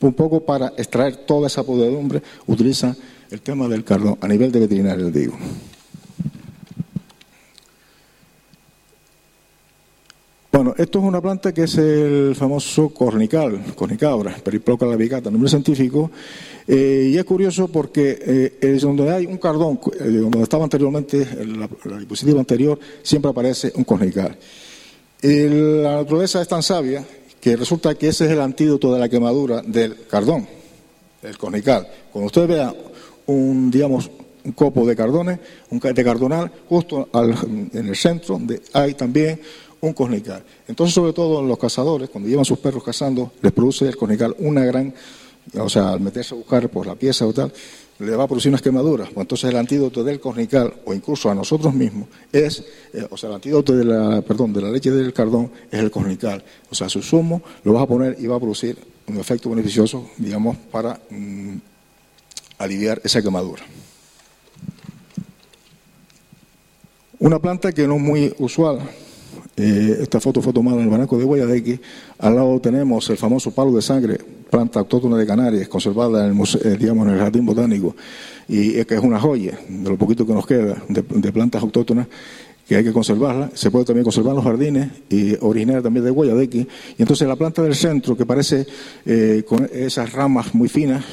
[0.00, 2.96] un poco para extraer toda esa podredumbre, utilizan
[3.30, 5.36] el tema del cardón a nivel de veterinario, digo.
[10.58, 16.10] Bueno, esto es una planta que es el famoso cornical, cornicabra, periploca labicata, nombre científico,
[16.66, 21.28] eh, y es curioso porque eh, es donde hay un cardón, eh, donde estaba anteriormente,
[21.46, 24.36] la, la, anterior, siempre aparece un cornical.
[25.22, 27.04] la naturaleza es tan sabia
[27.40, 30.44] que resulta que ese es el antídoto de la quemadura del cardón,
[31.22, 31.86] el cornical.
[32.10, 32.74] Cuando usted vea
[33.26, 34.10] un, digamos,
[34.44, 35.38] un copo de cardones,
[35.70, 39.38] un de cardonal, justo en el centro de, hay también
[39.80, 40.42] un cornical.
[40.66, 44.64] Entonces, sobre todo los cazadores, cuando llevan sus perros cazando, les produce el cornical una
[44.64, 44.92] gran,
[45.58, 47.52] o sea, al meterse a buscar por la pieza o tal,
[47.98, 49.08] le va a producir unas quemaduras.
[49.08, 53.28] Pues entonces el antídoto del cornical, o incluso a nosotros mismos, es, eh, o sea,
[53.30, 56.44] el antídoto de la, perdón, de la leche del cardón es el cornical.
[56.70, 60.10] O sea, su zumo lo vas a poner y va a producir un efecto beneficioso,
[60.16, 61.56] digamos, para mm,
[62.58, 63.62] aliviar esa quemadura.
[67.20, 68.78] Una planta que no es muy usual,
[69.58, 71.80] eh, esta foto fue tomada en el Banaco de Guayadeque.
[72.18, 74.18] Al lado tenemos el famoso palo de sangre,
[74.48, 77.96] planta autóctona de Canarias, conservada en el, eh, digamos, en el Jardín Botánico,
[78.46, 82.06] y que es una joya de lo poquito que nos queda de, plantas autóctonas
[82.68, 83.50] que hay que conservarla.
[83.54, 86.58] Se puede también conservar en los jardines y originar también de Guayadeque.
[86.58, 88.64] Y entonces la planta del centro, que parece
[89.06, 91.04] eh, con esas ramas muy finas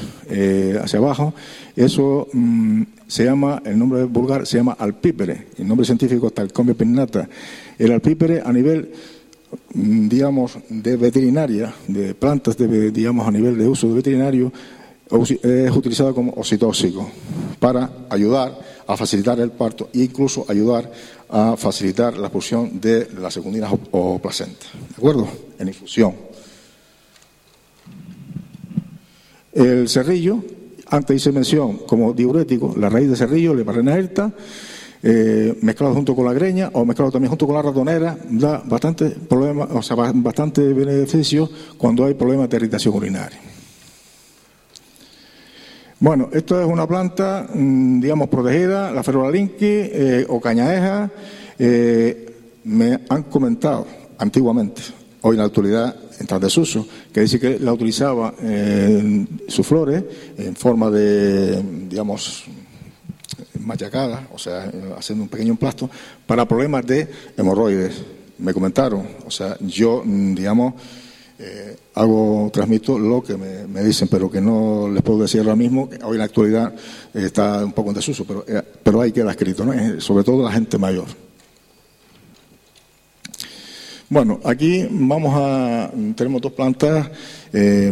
[0.83, 1.33] hacia abajo,
[1.75, 6.75] eso mm, se llama, el nombre vulgar se llama alpípere, el nombre científico es talcomia
[6.75, 7.27] pinnata.
[7.77, 8.91] El alpípere a nivel,
[9.73, 14.51] mm, digamos, de veterinaria, de plantas, de, digamos, a nivel de uso de veterinario,
[15.43, 17.07] es utilizado como oxitóxico
[17.59, 18.57] para ayudar
[18.87, 20.91] a facilitar el parto e incluso ayudar
[21.29, 24.65] a facilitar la expulsión de las secundinas o, placenta.
[24.89, 25.27] ¿De acuerdo?
[25.59, 26.13] En infusión.
[29.53, 30.43] El cerrillo,
[30.87, 34.33] antes hice mención como diurético, la raíz de cerrillo, le alta
[35.03, 39.09] eh, mezclado junto con la greña o mezclado también junto con la ratonera, da bastante
[39.09, 43.39] problema, o sea, bastante beneficio cuando hay problemas de irritación urinaria.
[45.99, 51.09] Bueno, esto es una planta, mm, digamos, protegida, la ferolalinqui eh, o cañaeja.
[51.57, 52.33] Eh,
[52.65, 54.81] me han comentado antiguamente,
[55.21, 60.03] hoy en la actualidad en desuso, que dice que la utilizaba en sus flores
[60.37, 62.45] en forma de, digamos,
[63.65, 65.89] machacada, o sea, haciendo un pequeño emplasto,
[66.25, 68.03] para problemas de hemorroides.
[68.37, 70.73] Me comentaron, o sea, yo, digamos,
[71.37, 75.89] eh, hago, transmito lo que me, dicen, pero que no les puedo decir ahora mismo,
[76.03, 76.73] hoy en la actualidad
[77.13, 79.73] está un poco en desuso, pero, eh, pero ahí queda escrito, ¿no?
[79.73, 81.07] Eh, sobre todo la gente mayor.
[84.07, 87.09] Bueno, aquí vamos a, tenemos dos plantas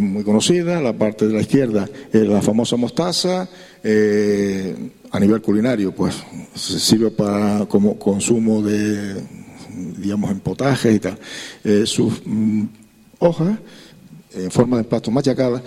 [0.00, 3.48] muy conocidas, la parte de la izquierda es la famosa mostaza,
[3.84, 6.16] a nivel culinario, pues
[6.54, 9.22] sirve para como consumo de,
[9.98, 11.18] digamos, en potaje y tal.
[11.62, 12.64] Eh, sus mm,
[13.18, 13.58] hojas,
[14.34, 15.62] en forma de plato machacadas,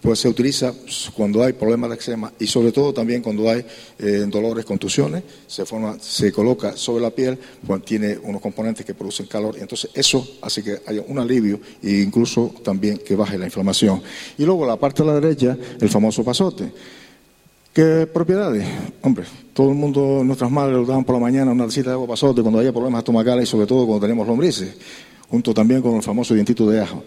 [0.00, 0.74] pues se utiliza
[1.14, 3.64] cuando hay problemas de eczema y sobre todo también cuando hay
[4.00, 8.94] eh, dolores, contusiones, se forma, se coloca sobre la piel, pues tiene unos componentes que
[8.94, 13.38] producen calor y entonces eso hace que haya un alivio e incluso también que baje
[13.38, 14.02] la inflamación.
[14.36, 16.72] Y luego la parte de la derecha, el famoso pasote.
[17.72, 18.68] ¿Qué propiedades?
[19.00, 22.06] Hombre, todo el mundo, nuestras madres nos daban por la mañana una recita de agua
[22.06, 24.76] pasote cuando haya problemas estomacales y sobre todo cuando tenemos lombrices,
[25.30, 27.02] junto también con el famoso dientito de ajo.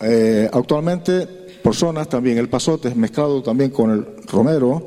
[0.00, 1.24] Eh, actualmente,
[1.62, 4.86] por zonas también el pasote mezclado también con el romero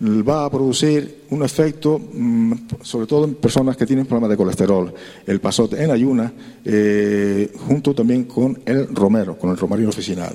[0.00, 4.92] va a producir un efecto, mm, sobre todo en personas que tienen problemas de colesterol.
[5.24, 6.32] El pasote en ayuna,
[6.64, 10.34] eh, junto también con el romero, con el romarino oficinal.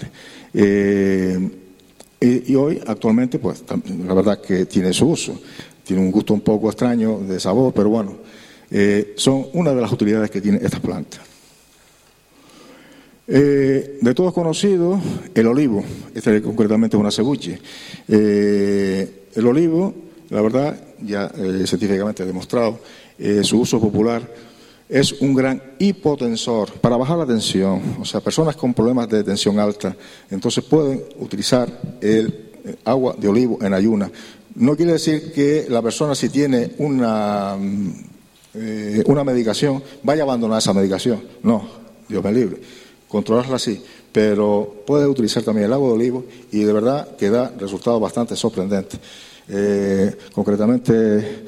[0.53, 1.49] Eh,
[2.21, 3.63] y, hoy, actualmente, pues
[4.05, 5.39] la verdad que tiene su uso.
[5.83, 8.17] Tiene un gusto un poco extraño de sabor, pero bueno,
[8.69, 11.17] eh, son una de las utilidades que tiene esta planta.
[13.27, 14.99] Eh, de todos conocidos,
[15.33, 17.59] el olivo, este concretamente es una cebuche.
[18.07, 19.93] Eh, el olivo,
[20.29, 21.29] la verdad, ya
[21.65, 22.79] científicamente demostrado,
[23.43, 24.21] su uso popular
[24.89, 27.97] es un gran hipotensor para bajar la tensión.
[28.01, 29.95] O sea, personas con problemas de tensión alta,
[30.31, 31.69] entonces pueden utilizar
[32.01, 34.11] el eh, agua de olivo en ayuna.
[34.55, 37.93] No quiere decir que la persona si tiene una, mm,
[38.55, 41.21] eh, una medicación vaya a abandonar esa medicación.
[41.43, 41.67] No,
[42.07, 42.57] Dios me libre.
[43.07, 43.81] Controlarla así.
[44.11, 48.35] Pero puede utilizar también el agua de olivo y de verdad que da resultados bastante
[48.35, 48.99] sorprendentes.
[49.47, 51.43] Eh, concretamente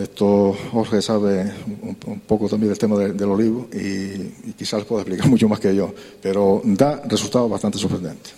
[0.00, 1.52] Esto Jorge sabe
[1.82, 5.92] un, poco también del tema del olivo y, quizás pueda explicar mucho más que yo,
[6.22, 8.34] pero da resultados bastante sorprendentes.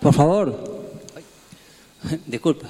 [0.00, 0.78] Por favor.
[2.26, 2.68] Disculpa.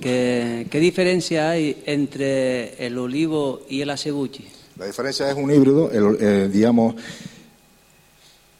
[0.00, 4.44] ¿Qué, ¿Qué, diferencia hay entre el olivo y el acebuche?
[4.76, 6.94] La diferencia es un híbrido, el, digamos,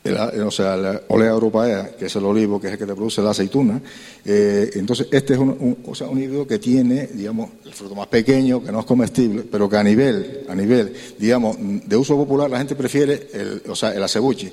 [0.02, 3.20] o sea, la olea europea, que es el olivo, que es el que te produce
[3.20, 3.80] la aceituna.
[4.24, 8.06] Eh, entonces, este es un, o sea, un híbrido que tiene, digamos, el fruto más
[8.06, 12.48] pequeño, que no es comestible, pero que a nivel, a nivel, digamos, de uso popular,
[12.50, 14.52] la gente prefiere el, o sea, el acebuche.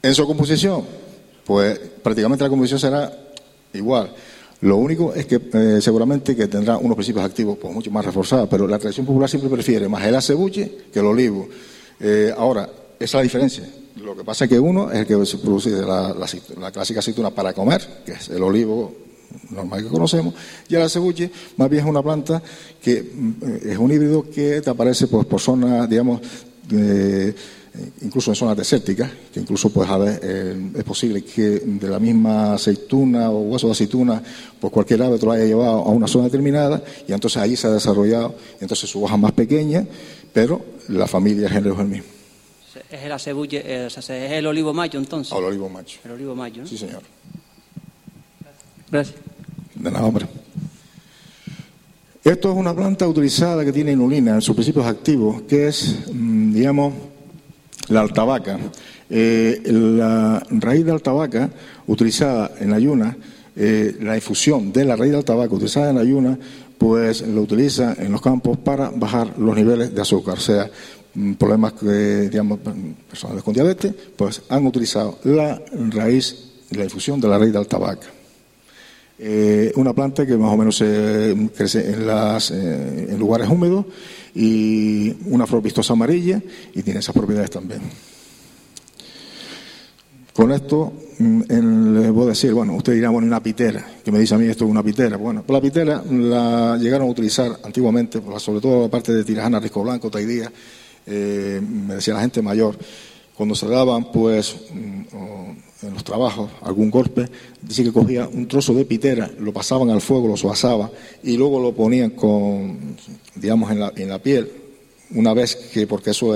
[0.00, 0.84] En su composición,
[1.44, 3.12] pues prácticamente la composición será
[3.74, 4.14] igual.
[4.60, 8.48] Lo único es que eh, seguramente que tendrá unos principios activos pues, mucho más reforzados,
[8.48, 11.48] pero la tradición popular siempre prefiere más el acebuche que el olivo.
[12.00, 12.68] Eh, ahora,
[12.98, 13.68] esa es la diferencia.
[14.08, 16.14] Lo que pasa es que uno es el que se produce la,
[16.72, 18.90] clásica aceituna para comer, que es el olivo
[19.50, 20.32] normal que conocemos,
[20.66, 22.42] y el acebuche más bien es una planta
[22.80, 26.22] que mm, es un híbrido que te aparece pues, por zonas, digamos,
[28.00, 31.98] incluso en zonas desérticas, que incluso pues a ver, eh, es posible que de la
[31.98, 34.22] misma aceituna o hueso de aceituna,
[34.58, 37.66] pues cualquier ave te lo haya llevado a una zona determinada y entonces ahí se
[37.66, 39.86] ha desarrollado, entonces su hoja más pequeña,
[40.32, 42.17] pero la familia, género es el mismo.
[42.90, 45.36] Es el acebuche, eh, es el olivo macho entonces.
[45.36, 45.98] el olivo macho.
[46.04, 47.02] El olivo macho, Sí, señor.
[48.90, 49.16] Gracias.
[49.74, 50.26] De nada, hombre.
[52.24, 56.52] Esto es una planta utilizada que tiene inulina en sus principios activos, que es, mm,
[56.52, 56.94] digamos,
[57.88, 58.58] la altabaca.
[59.10, 61.50] Eh, la raíz de altabaca
[61.86, 63.16] utilizada en ayuna,
[63.56, 66.38] eh, la infusión de la raíz de altabaca utilizada en ayuna,
[66.76, 70.34] pues lo utiliza en los campos para bajar los niveles de azúcar.
[70.38, 70.70] O sea,
[71.38, 72.60] problemas que, digamos,
[73.08, 75.60] personas con diabetes, pues han utilizado la
[75.90, 76.36] raíz,
[76.70, 78.06] la infusión de la raíz de altabaca.
[79.20, 80.78] Eh, una planta que más o menos
[81.56, 83.86] crece en, las, en lugares húmedos
[84.34, 86.40] y una flor vistosa amarilla
[86.72, 87.80] y tiene esas propiedades también.
[90.38, 91.42] Con esto mm,
[91.98, 94.46] les voy a decir, bueno, usted dirá, bueno, una pitera, que me dice a mí
[94.46, 95.16] esto es una pitera.
[95.16, 99.24] Bueno, pues la pitera la llegaron a utilizar antiguamente, pues, sobre todo la parte de
[99.24, 100.48] Tirajana, Risco Blanco, Taidía,
[101.08, 102.76] eh, me decía la gente mayor,
[103.34, 107.28] cuando se daban, pues, mm, en los trabajos, algún golpe,
[107.62, 110.90] dice que cogía un trozo de pitera, lo pasaban al fuego, lo suazaba
[111.22, 112.96] y luego lo ponían con,
[113.36, 114.50] digamos, en la, en la piel,
[115.14, 116.34] una vez que, porque eso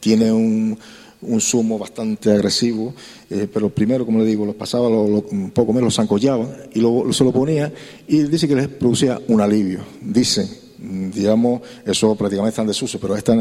[0.00, 0.78] tiene un,
[1.22, 2.94] un zumo bastante agresivo,
[3.30, 7.12] eh, pero primero, como le digo, lo pasaba, un poco menos, lo zancollaba y luego
[7.12, 7.72] se lo ponía
[8.08, 9.80] y dice que les producía un alivio.
[10.00, 10.48] Dice,
[10.82, 13.34] digamos, eso prácticamente está en desuso, pero está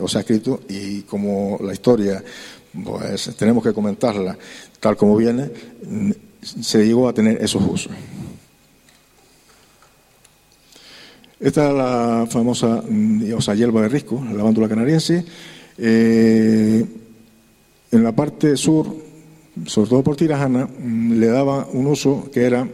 [0.00, 2.22] o sea, escrito y como la historia,
[2.84, 4.36] pues tenemos que comentarla
[4.80, 5.50] tal como viene,
[6.42, 7.92] se llegó a tener esos usos.
[11.40, 15.24] Esta es la famosa mm, o hierba de risco, la lándula canariense.
[15.78, 16.84] Eh,
[17.92, 18.92] en la parte sur,
[19.66, 22.68] sobre todo por Tirajana, mm, le daba un uso que era,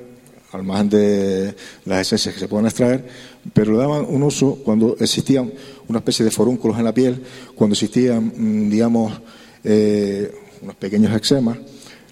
[0.55, 3.05] al margen de las esencias que se pueden extraer,
[3.53, 5.53] pero le daban un uso cuando existían
[5.89, 7.21] una especie de forúnculos en la piel,
[7.57, 9.21] cuando existían, mm, digamos,
[9.65, 10.33] eh,
[10.63, 11.59] unos pequeños eczemas,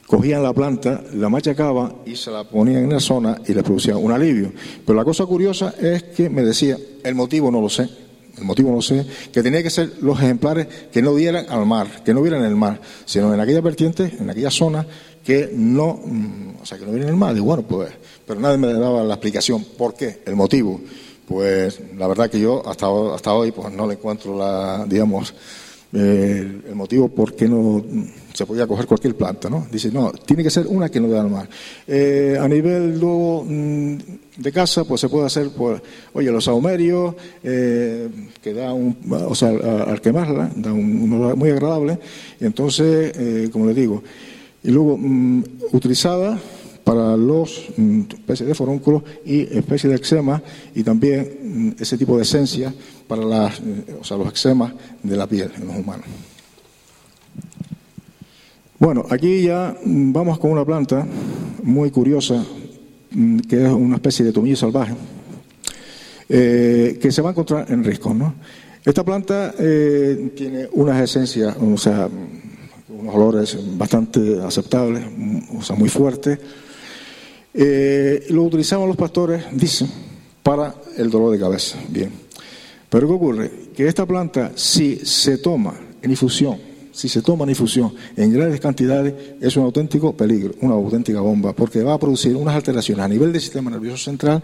[0.09, 3.99] cogían la planta, la machacaban y se la ponían en la zona y le producían
[3.99, 4.53] un alivio.
[4.85, 7.89] Pero la cosa curiosa es que me decía, el motivo no lo sé,
[8.39, 11.65] el motivo no lo sé, que tenía que ser los ejemplares que no dieran al
[11.65, 14.85] mar, que no vieran el mar, sino en aquella vertiente, en aquella zona
[15.25, 17.37] que no, mm, o sea, que no vieran el mar.
[17.37, 17.91] Y bueno, pues,
[18.33, 20.81] pero nadie me daba la explicación por qué, el motivo.
[21.29, 25.35] Pues la verdad que yo hasta, hasta hoy pues no le encuentro la, digamos,
[25.93, 27.85] eh, el motivo por qué no
[28.33, 29.67] se podía coger cualquier planta, ¿no?
[29.71, 31.47] Dice, no, tiene que ser una que no dé al mar.
[31.87, 33.97] Eh, a nivel mm,
[34.39, 35.83] de casa, pues se puede hacer, pues,
[36.15, 38.09] oye, los saumerios, eh,
[38.41, 41.99] que da un, o sea, al, quemarla, da un, olor muy agradable,
[42.41, 44.03] y entonces, como le digo,
[44.65, 46.41] y luego mm, utilizada
[46.85, 50.43] para los mm, especies de forúnculos y especies de eczema
[50.75, 52.73] y también ese tipo de esencia
[53.07, 54.73] para las, eh, los eczemas
[55.03, 56.07] de la piel en los humanos.
[58.79, 61.07] Bueno, aquí ya mm, vamos con una planta
[61.63, 62.45] muy curiosa,
[63.13, 64.95] mm, que es una especie de tomillo salvaje,
[66.29, 68.17] eh, que se va a encontrar en riscos.
[68.85, 72.09] Esta planta eh, tiene unas esencias, o sea,
[72.89, 75.05] unos olores bastante aceptables,
[75.57, 76.41] o sea, muy fuertes.
[77.55, 79.89] Lo utilizamos los pastores, dicen,
[80.43, 81.79] para el dolor de cabeza.
[81.89, 82.11] Bien.
[82.89, 83.51] Pero ¿qué ocurre?
[83.75, 86.59] Que esta planta, si se toma en infusión,
[86.93, 91.55] si se toma en infusión en grandes cantidades, es un auténtico peligro, una auténtica bomba,
[91.55, 94.43] porque va a producir unas alteraciones a nivel del sistema nervioso central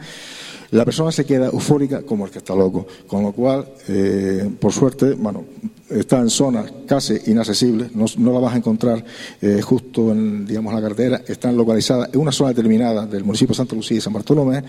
[0.70, 2.86] la persona se queda eufórica como el que está loco.
[3.06, 5.44] Con lo cual, eh, por suerte, bueno,
[5.88, 9.02] está en zonas casi inaccesibles, no, la vas a encontrar
[9.40, 13.56] eh, justo en digamos, la carretera, están localizadas en una zona determinada del municipio de
[13.56, 14.62] Santa Lucía y San Bartolomé,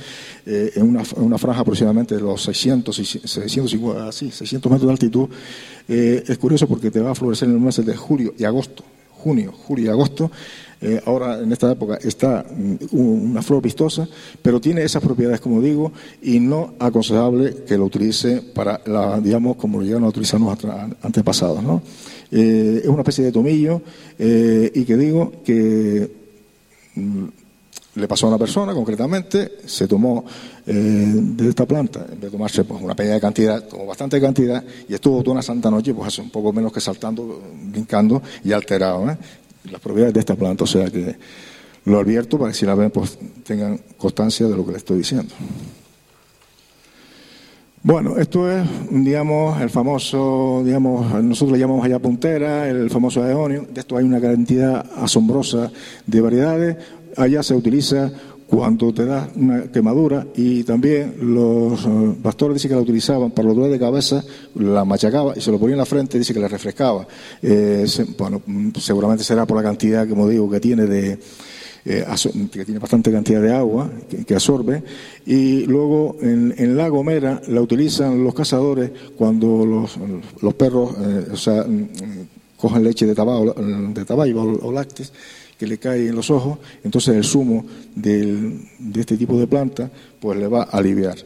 [0.45, 0.83] eh, en,
[1.17, 5.29] una, franja aproximadamente de los 600, 600, 600 metros de altitud.
[5.87, 9.51] es curioso porque te va a florecer en los meses de julio y agosto, junio,
[9.51, 10.31] julio y agosto,
[10.81, 14.07] eh, ahora en esta época está mm, una flor vistosa,
[14.41, 19.57] pero tiene esas propiedades, como digo, y no aconsejable que lo utilice para, la, digamos,
[19.57, 21.63] como lo llegan a utilizar nuestros antepasados.
[22.31, 23.81] Eh, es una especie de tomillo
[24.17, 26.09] eh, y que digo que
[26.95, 27.25] mm,
[27.95, 30.23] le pasó a una persona concretamente, se tomó
[30.65, 34.93] de esta planta, en vez de tomarse pues, una pequeña cantidad, tomó bastante cantidad y
[34.93, 39.03] estuvo toda una santa noche, pues hace un poco menos que saltando, brincando y alterado
[39.71, 41.15] las propiedades de esta planta, o sea que
[41.85, 44.99] lo advierto para que si la ven pues tengan constancia de lo que les estoy
[44.99, 45.33] diciendo.
[47.81, 53.65] Bueno, esto es, digamos, el famoso, digamos, nosotros le llamamos allá puntera, el famoso aeonio.
[53.71, 55.71] De esto hay una cantidad asombrosa
[56.05, 56.77] de variedades.
[57.15, 58.11] Allá se utiliza
[58.49, 63.47] cuando te da una quemadura y también los eh, pastores dicen que la utilizaban para
[63.47, 64.23] los dolores de cabeza,
[64.55, 67.07] la machacaba y se lo ponía en la frente dice que le refrescaba.
[67.43, 67.85] Eh,
[68.17, 68.41] bueno,
[68.79, 71.19] seguramente será por la cantidad, como digo, que tiene de,
[71.85, 72.05] eh,
[72.51, 73.87] que tiene bastante cantidad de agua
[74.25, 74.83] que, absorbe.
[75.27, 79.95] Y luego en, la Gomera la utilizan los cazadores cuando los,
[80.41, 85.13] los perros mm, cogen leche de tabaco, de tabaco o lácteos
[85.59, 88.57] que le cae en los ojos, entonces el zumo de
[88.95, 91.17] este tipo de planta pues le va a aliviar.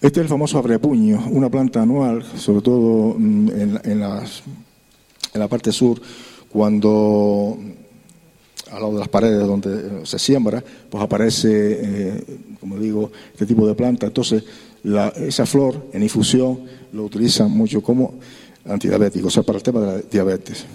[0.00, 3.50] Este es el famoso abrepuño, una planta anual, sobre todo mm,
[3.84, 6.00] en, la parte sur,
[6.48, 7.58] cuando
[8.70, 12.24] al lado de las paredes donde se siembra, pues aparece, eh,
[12.58, 14.06] como digo, este tipo de planta.
[14.06, 14.42] Entonces,
[15.16, 16.60] esa flor en infusión
[16.92, 18.14] lo utilizan mucho como
[18.64, 20.66] antidiabético, o sea, para el tema de la diabetes.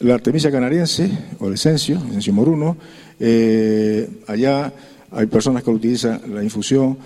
[0.00, 2.76] La artemisia canariense, o el esencio, el esencio moruno,
[3.20, 4.72] eh, allá
[5.12, 6.98] hay personas que utilizan la infusión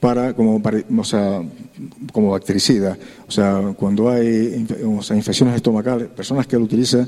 [0.00, 0.60] para como,
[0.98, 1.42] o sea,
[2.12, 2.96] como bactericida.
[3.28, 4.66] O sea, cuando hay
[5.10, 7.06] infecciones estomacales, personas que lo utilizan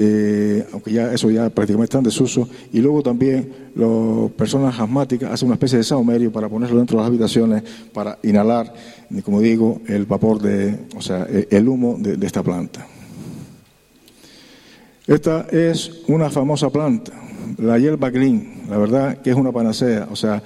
[0.00, 5.32] eh, aunque ya eso ya prácticamente está en desuso, y luego también las personas asmáticas
[5.32, 8.72] hacen una especie de saumerio para ponerlo dentro de las habitaciones para inhalar,
[9.24, 12.86] como digo, el vapor de, o sea, e, el humo de, esta planta.
[15.04, 17.12] Esta es una famosa planta,
[17.56, 20.40] la hierba green, la verdad que es una panacea, o sea,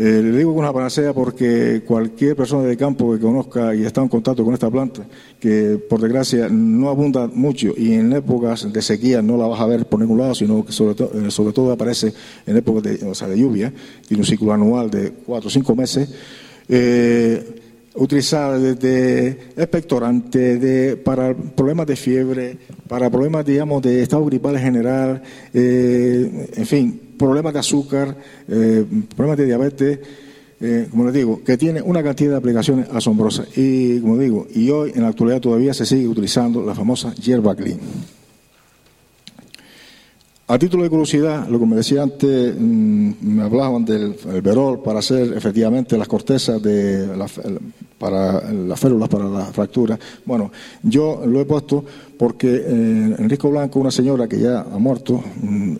[0.00, 4.00] eh, le digo que una panacea porque cualquier persona de campo que conozca y está
[4.00, 5.04] en contacto con esta planta,
[5.40, 9.66] que por desgracia no abunda mucho y en épocas de sequía no la vas a
[9.66, 12.12] ver por ningún lado, sino que sobre, eh, sobre todo aparece
[12.46, 13.72] en épocas de, o sea, lluvia,
[14.06, 16.08] tiene un ciclo anual de cuatro o cinco meses.
[16.68, 17.56] Eh,
[17.96, 24.62] utilizada desde expectorante, de, para problemas de fiebre, para problemas, digamos, de estado gripal en
[24.62, 25.22] general,
[25.52, 28.16] en fin, problemas de azúcar,
[28.48, 29.98] eh, problemas de diabetes,
[30.60, 33.48] eh, como les digo, que tiene una cantidad de aplicaciones asombrosas.
[33.56, 37.54] Y como digo, y hoy en la actualidad todavía se sigue utilizando la famosa hierba
[37.54, 37.78] clean.
[40.50, 45.00] A título de curiosidad, lo que me decía antes, mm, me hablaban del verol para
[45.00, 47.06] hacer efectivamente las cortezas de
[47.98, 49.98] para las férulas, para la fractura.
[50.24, 50.50] Bueno,
[50.82, 51.84] yo lo he puesto
[52.16, 55.74] porque eh, Enrico Blanco, una señora que ya ha muerto, mm,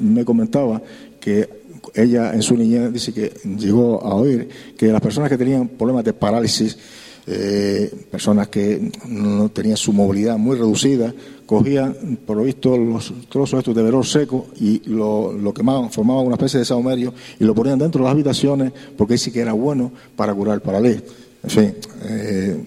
[0.00, 0.82] me comentaba
[1.20, 1.48] que
[1.94, 6.02] ella en su niñez dice que llegó a oír que las personas que tenían problemas
[6.02, 6.76] de parálisis,
[7.24, 11.14] eh, personas que no tenían su movilidad muy reducida,
[11.48, 16.26] cogían, por lo visto, los trozos estos de verón seco y lo, lo, quemaban, formaban
[16.26, 19.54] una especie de saumerio y lo ponían dentro de las habitaciones porque dice que era
[19.54, 21.02] bueno para curar el paralés.
[21.42, 21.74] En fin,
[22.04, 22.66] eh,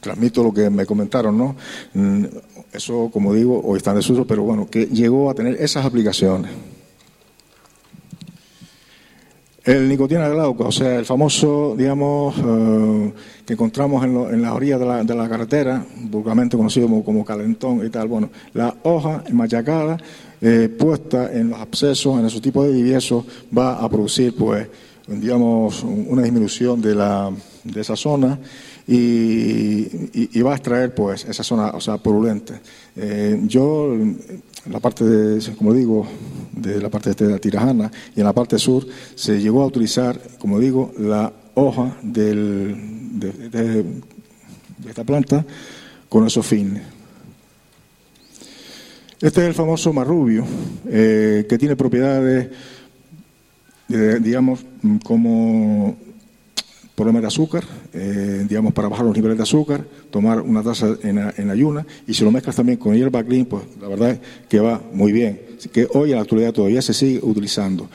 [0.00, 1.54] transmito lo que me comentaron, ¿no?
[1.94, 2.24] Mm,
[2.72, 6.50] eso, como digo, hoy está en desuso, pero bueno, que llegó a tener esas aplicaciones.
[9.64, 13.12] El nicotina glauca, o sea, el famoso, digamos, eh,
[13.46, 17.84] que encontramos en, en las orillas de la, de la, carretera, vulgarmente conocido como, calentón
[17.84, 18.06] y tal.
[18.08, 19.96] Bueno, la hoja machacada,
[20.42, 23.24] eh, puesta en los abscesos, en esos tipos de diviesos,
[23.56, 24.68] va a producir, pues,
[25.06, 28.38] digamos, una disminución de esa zona
[28.86, 32.60] y, va a extraer, pues, esa zona, o sea, purulenta.
[32.96, 33.96] Eh, yo
[34.70, 36.06] la parte de, como digo,
[36.52, 40.18] de la parte de la Tirajana y en la parte sur se llegó a utilizar,
[40.38, 43.84] como digo, la hoja del, de,
[44.88, 45.44] esta planta
[46.08, 46.82] con esos fines.
[49.20, 50.44] Este es el famoso marrubio,
[50.86, 52.48] eh, que tiene propiedades,
[53.88, 54.64] eh, digamos,
[55.02, 55.96] como
[56.94, 61.50] problema de azúcar, eh, digamos, para bajar los niveles de azúcar, tomar una taza en,
[61.50, 64.80] ayuna, y si lo mezclas también con hierba green, pues la verdad es que va
[64.92, 65.40] muy bien.
[65.58, 67.88] Así que hoy en la actualidad todavía se sigue utilizando.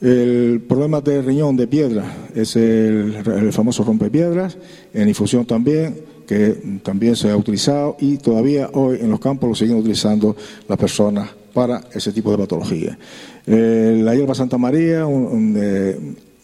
[0.00, 4.56] El problema de riñón de piedra es el, el famoso rompepiedras,
[4.92, 5.96] en infusión también,
[6.26, 10.36] que también se ha utilizado y todavía hoy en los campos lo siguen utilizando
[10.68, 12.98] las personas para ese tipo de patología.
[13.46, 15.06] Eh, la hierba Santa María,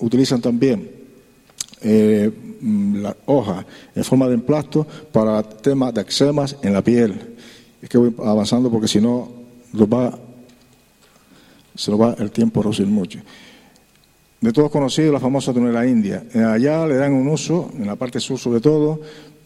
[0.03, 0.91] utilizan también
[1.81, 2.31] eh,
[2.95, 7.35] la hoja en forma de emplasto para temas de eczemas en la piel.
[7.81, 9.29] Es que voy avanzando porque si no
[9.75, 10.17] va,
[11.75, 13.21] se nos va el tiempo a reducir mucho.
[14.41, 16.25] De todos conocidos, la famosa tunela india.
[16.35, 19.01] Eh, allá le dan un uso, en la parte sur sobre todo,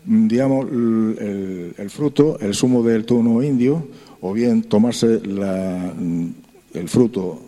[0.07, 3.89] mm, digamos, el, el fruto, el zumo del tuno indio,
[4.23, 6.29] o bien tomarse la, mm,
[6.75, 7.41] el fruto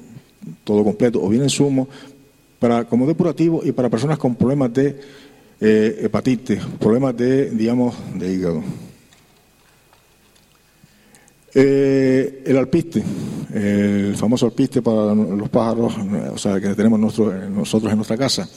[0.65, 1.89] todo completo, o bien el zumo,
[2.59, 5.01] para, como depurativo y para personas con problemas de
[5.61, 8.63] eh, hepatitis, problemas de, digamos, de hígado.
[11.55, 13.03] Eh, el alpiste,
[13.55, 15.95] el famoso alpiste para los pájaros,
[16.33, 18.49] o sea, que tenemos nosotros en nuestra casa.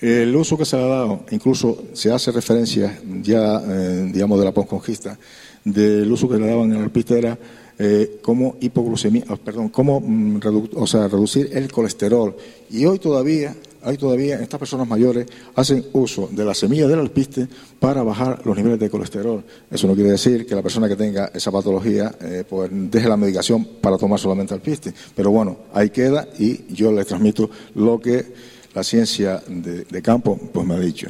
[0.00, 4.44] El uso que se le ha dado, incluso se hace referencia ya, eh, digamos, de
[4.44, 5.18] la posconquista,
[5.64, 7.38] del uso que le daban en el alpiste era
[7.78, 10.40] eh, como hipoglucemia, ah, perdón, cómo mm,
[10.74, 12.36] o sea, reducir el colesterol.
[12.70, 17.48] Y hoy todavía, hay todavía estas personas mayores hacen uso de la semilla del alpiste
[17.80, 19.42] para bajar los niveles de colesterol.
[19.70, 23.16] Eso no quiere decir que la persona que tenga esa patología eh, pues deje la
[23.16, 24.94] medicación para tomar solamente alpiste.
[25.14, 28.24] Pero bueno, ahí queda y yo les transmito lo que
[28.72, 31.08] la ciencia de, de campo pues me ha dicho.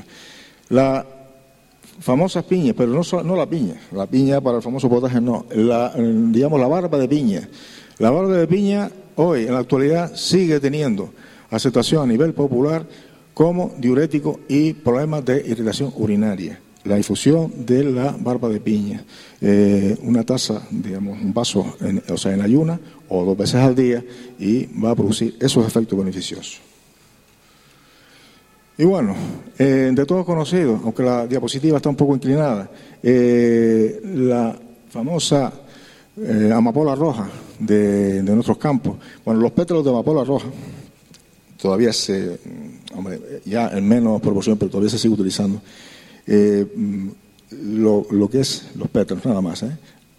[0.70, 1.13] La
[2.00, 5.92] famosas piñas, pero no, no la piña, la piña para el famoso potaje no, la,
[5.96, 7.48] digamos la barba de piña.
[7.98, 11.10] La barba de piña hoy, en la actualidad, sigue teniendo
[11.50, 12.86] aceptación a nivel popular
[13.32, 16.60] como diurético y problemas de irritación urinaria.
[16.84, 19.02] La infusión de la barba de piña,
[19.40, 21.76] eh, una taza, digamos, un vaso,
[22.08, 22.78] o sea, en ayuna
[23.08, 24.04] o dos veces al día
[24.38, 26.60] y va a producir esos efectos beneficiosos.
[28.76, 29.14] Y bueno,
[29.56, 32.68] eh, de todos conocidos, aunque la diapositiva está un poco inclinada,
[33.02, 34.56] eh, la
[34.90, 35.52] famosa
[36.20, 37.28] eh, amapola roja
[37.60, 38.96] de, nuestros campos.
[39.24, 40.48] Bueno, los pétalos de amapola roja
[41.60, 42.36] todavía se,
[42.96, 45.60] hombre, ya en menos proporción, pero todavía se sigue utilizando.
[47.50, 49.64] Lo, lo, que es los pétalos, nada más.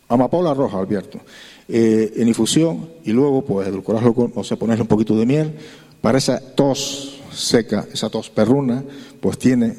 [0.08, 1.20] Amapola roja, Alberto.
[1.68, 5.54] en infusión y luego, pues, edulcorarlo con, o sea, ponerle un poquito de miel
[6.00, 8.84] para esa tos seca, esa tos perruna,
[9.20, 9.76] pues tiene,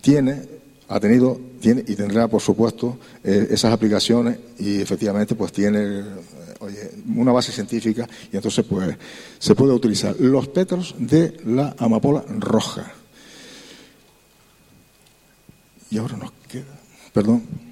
[0.00, 0.42] tiene,
[0.88, 6.02] ha tenido, tiene y tendrá, por supuesto, eh, esas aplicaciones y efectivamente, pues tiene
[7.16, 8.96] una base científica y entonces, pues,
[9.38, 12.92] se puede utilizar los pétalos de la amapola roja.
[15.90, 16.78] Y ahora nos queda,
[17.12, 17.71] perdón.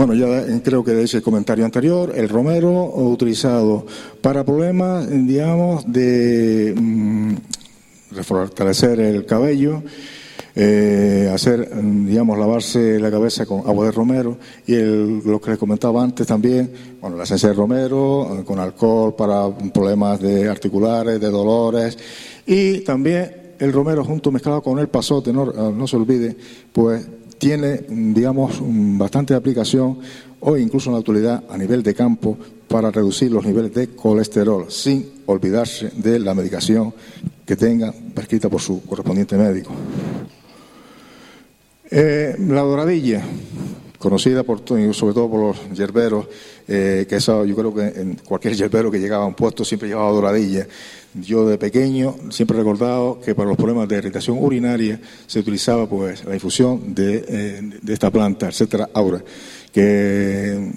[0.00, 3.84] Bueno, ya creo que ese comentario anterior, el romero utilizado
[4.22, 7.34] para problemas, digamos, de mm,
[8.12, 9.82] refortalecer el cabello,
[10.54, 16.02] eh, hacer, digamos, lavarse la cabeza con agua de romero y lo que les comentaba
[16.02, 21.28] antes también, bueno, la esencia de romero eh, con alcohol para problemas de articulares, de
[21.28, 21.98] dolores
[22.46, 26.34] y también el romero junto mezclado con el pasote, no, no se olvide,
[26.72, 27.06] pues
[27.40, 29.98] tiene, digamos, bastante aplicación
[30.40, 32.36] hoy incluso en la actualidad a nivel de campo
[32.68, 36.94] para reducir los niveles de colesterol sin olvidarse de la medicación
[37.46, 39.72] que tenga prescrita por su correspondiente médico.
[41.90, 43.22] Eh, la doradilla,
[44.00, 46.26] conocida por, sobre todo por los yerberos,
[46.66, 49.88] eh, que eso yo creo que en cualquier yerbero que llegaba a un puesto siempre
[49.88, 50.66] llevaba doradilla.
[51.14, 55.86] Yo de pequeño siempre he recordado que para los problemas de irritación urinaria se utilizaba
[55.86, 59.22] pues la infusión de, eh, esta planta, etcétera, aura,
[59.70, 60.72] que,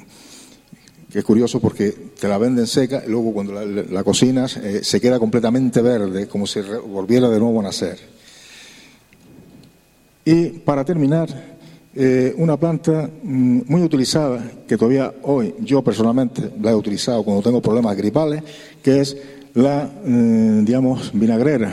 [1.13, 5.17] es curioso porque te la venden seca y luego cuando la, cocinas eh, se queda
[5.17, 7.99] completamente verde, como si volviera de nuevo a nacer.
[10.25, 11.52] Y para terminar,
[11.95, 17.43] eh, una planta mm, muy utilizada, que todavía hoy yo personalmente la he utilizado cuando
[17.43, 18.41] tengo problemas gripales,
[18.81, 19.15] que es
[19.53, 21.71] la, mm, digamos, vinagrera.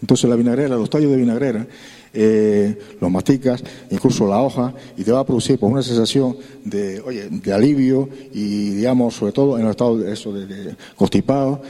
[0.00, 1.66] Entonces la vinagrera, los tallos de vinagrera,
[2.12, 7.00] eh, los masticas, incluso la hoja, y te va a producir pues, una sensación de,
[7.00, 11.62] oye, de alivio y, digamos, sobre todo en el estado de, eso, de, constipado,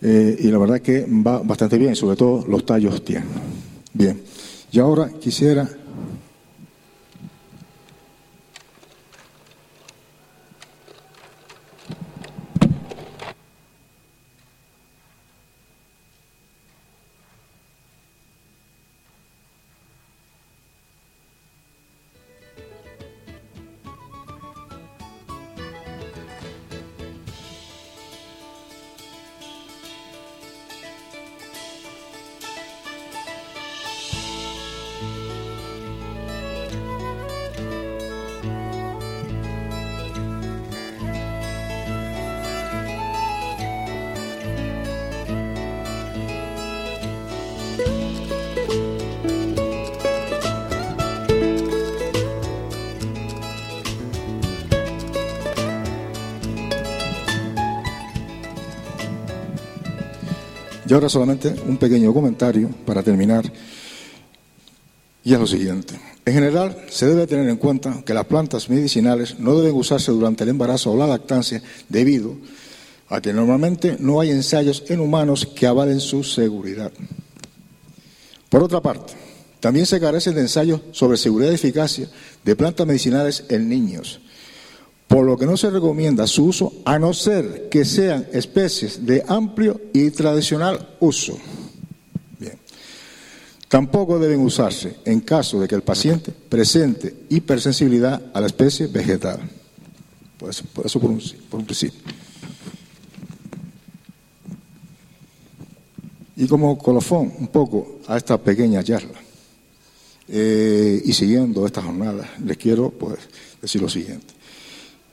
[0.00, 3.28] eh, y la verdad que va bastante bien, sobre todo los tallos tienen.
[3.92, 4.20] Bien,
[4.72, 5.68] y ahora quisiera
[60.92, 63.50] Y ahora solamente un pequeño comentario para terminar.
[65.24, 65.98] Y es lo siguiente.
[66.26, 70.44] En general, se debe tener en cuenta que las plantas medicinales no deben usarse durante
[70.44, 72.36] el embarazo o la lactancia debido
[73.08, 76.92] a que normalmente no hay ensayos en humanos que avalen su seguridad.
[78.50, 79.14] Por otra parte,
[79.60, 82.06] también se carece de ensayos sobre seguridad y eficacia
[82.44, 84.20] de plantas medicinales en niños,
[85.12, 89.22] por lo que no se recomienda su uso a no ser que sean especies de
[89.28, 91.36] amplio y tradicional uso.
[92.38, 92.58] Bien.
[93.68, 99.38] Tampoco deben usarse en caso de que el paciente presente hipersensibilidad a la especie vegetal.
[100.38, 101.20] Por eso, por, un,
[101.66, 102.00] principio.
[106.36, 109.20] Y como colofón un poco a esta pequeña charla,
[110.28, 113.18] eh, y siguiendo esta jornada, les quiero pues,
[113.60, 114.41] decir lo siguiente.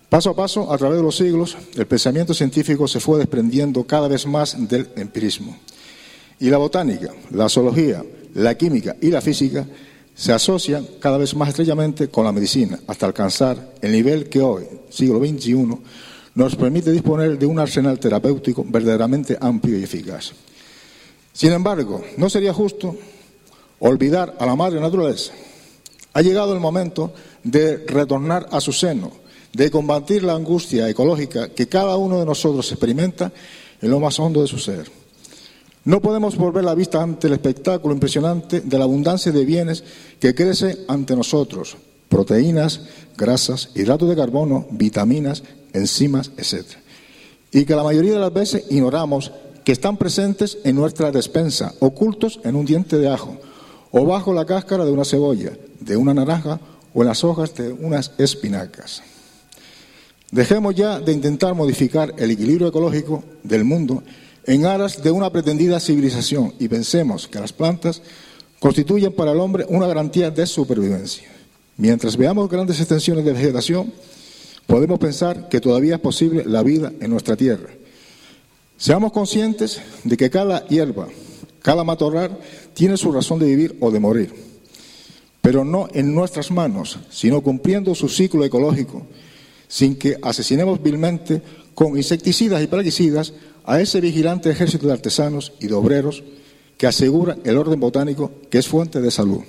[0.10, 4.07] Paso a paso, a través de los siglos, el pensamiento científico se fue desprendiendo cada
[4.07, 5.55] vez más del empirismo.
[6.39, 8.03] Y la botánica, la zoología,
[8.34, 9.68] la química y la física
[10.16, 14.66] se asocian cada vez más estrechamente con la medicina, hasta alcanzar el nivel que hoy,
[14.89, 15.78] siglo XXI,
[16.34, 20.32] nos permite disponer de un arsenal terapéutico verdaderamente amplio y eficaz.
[21.34, 22.95] Sin embargo, no sería justo
[23.78, 25.34] olvidar a la madre naturaleza.
[26.14, 31.68] Ha llegado el momento de retornar a su seno de combatir la angustia ecológica que
[31.68, 33.32] cada uno de nosotros experimenta
[33.82, 34.89] en lo más hondo de su ser.
[35.86, 39.84] No podemos volver la vista ante el espectáculo impresionante de la abundancia de bienes
[40.20, 41.78] que crece ante nosotros,
[42.10, 42.82] proteínas,
[43.18, 45.43] grasas, hidratos de carbono, vitaminas,
[45.74, 46.66] enzimas, etc.
[47.52, 49.32] Y que la mayoría de las veces ignoramos
[49.64, 53.38] que están presentes en nuestra despensa, ocultos en un diente de ajo,
[53.91, 56.60] o bajo la cáscara de una cebolla, de una naranja
[56.93, 59.02] o en las hojas de unas espinacas.
[60.32, 64.03] Dejemos ya de intentar modificar el equilibrio ecológico del mundo
[64.45, 68.01] en aras de una pretendida civilización y pensemos que las plantas
[68.59, 71.27] constituyen para el hombre una garantía de supervivencia.
[71.77, 73.91] Mientras veamos grandes extensiones de vegetación,
[74.67, 77.69] podemos pensar que todavía es posible la vida en nuestra tierra.
[78.77, 81.07] Seamos conscientes de que cada hierba,
[81.63, 82.38] cada matorral
[82.75, 84.34] tiene su razón de vivir o de morir,
[85.41, 89.07] pero no en nuestras manos, sino cumpliendo su ciclo ecológico
[89.70, 91.41] sin que asesinemos vilmente
[91.74, 96.24] con insecticidas y plaguicidas a ese vigilante ejército de artesanos y de obreros
[96.76, 99.41] que asegura el orden botánico que es fuente de salud.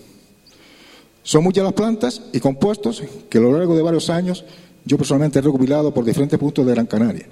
[1.22, 4.44] Son muchas las plantas y compuestos que a lo largo de varios años
[4.84, 7.26] yo personalmente he recopilado por diferentes puntos de Gran Canaria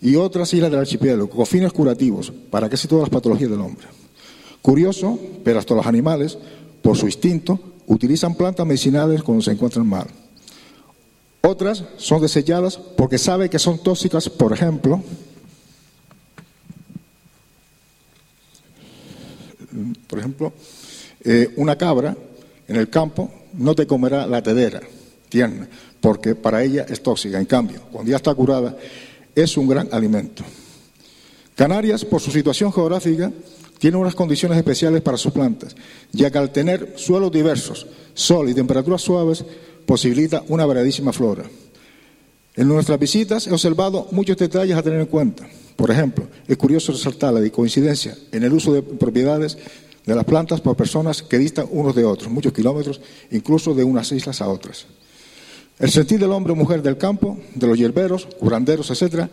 [0.00, 3.86] y otras islas del archipiélago con fines curativos para casi todas las patologías del hombre.
[4.62, 6.38] Curioso, pero hasta los animales,
[6.82, 10.06] por su instinto, utilizan plantas medicinales cuando se encuentran mal.
[11.40, 15.02] Otras son desechadas porque sabe que son tóxicas, por ejemplo,
[20.06, 20.52] por ejemplo,
[21.24, 22.16] eh, una cabra
[22.66, 24.80] en el campo no te comerá la tedera
[25.28, 25.68] tierna,
[26.00, 27.38] porque para ella es tóxica.
[27.38, 28.76] En cambio, cuando ya está curada,
[29.34, 30.42] es un gran alimento.
[31.54, 33.32] Canarias, por su situación geográfica,
[33.78, 35.74] tiene unas condiciones especiales para sus plantas,
[36.12, 39.44] ya que al tener suelos diversos, sol y temperaturas suaves,
[39.88, 41.44] posibilita una variadísima flora.
[42.54, 45.48] En nuestras visitas he observado muchos detalles a tener en cuenta.
[45.76, 49.56] Por ejemplo, es curioso resaltar la coincidencia en el uso de propiedades
[50.04, 54.12] de las plantas por personas que distan unos de otros, muchos kilómetros, incluso de unas
[54.12, 54.84] islas a otras.
[55.78, 59.30] El sentir del hombre o mujer del campo, de los hierberos, curanderos, etcétera,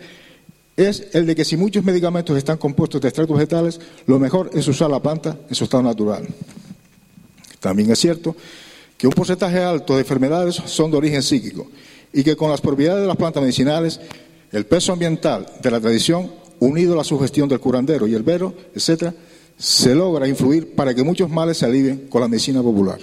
[0.77, 4.65] es el de que si muchos medicamentos están compuestos de extractos vegetales, lo mejor es
[4.69, 6.25] usar la planta en su estado natural.
[7.59, 8.37] También es cierto
[8.97, 11.67] que un porcentaje alto de enfermedades son de origen psíquico
[12.13, 13.99] y que con las propiedades de las plantas medicinales,
[14.51, 18.53] el peso ambiental de la tradición, unido a la sugestión del curandero y el vero,
[18.73, 19.13] etcétera,
[19.57, 22.99] se logra influir para que muchos males se alivien con la medicina popular.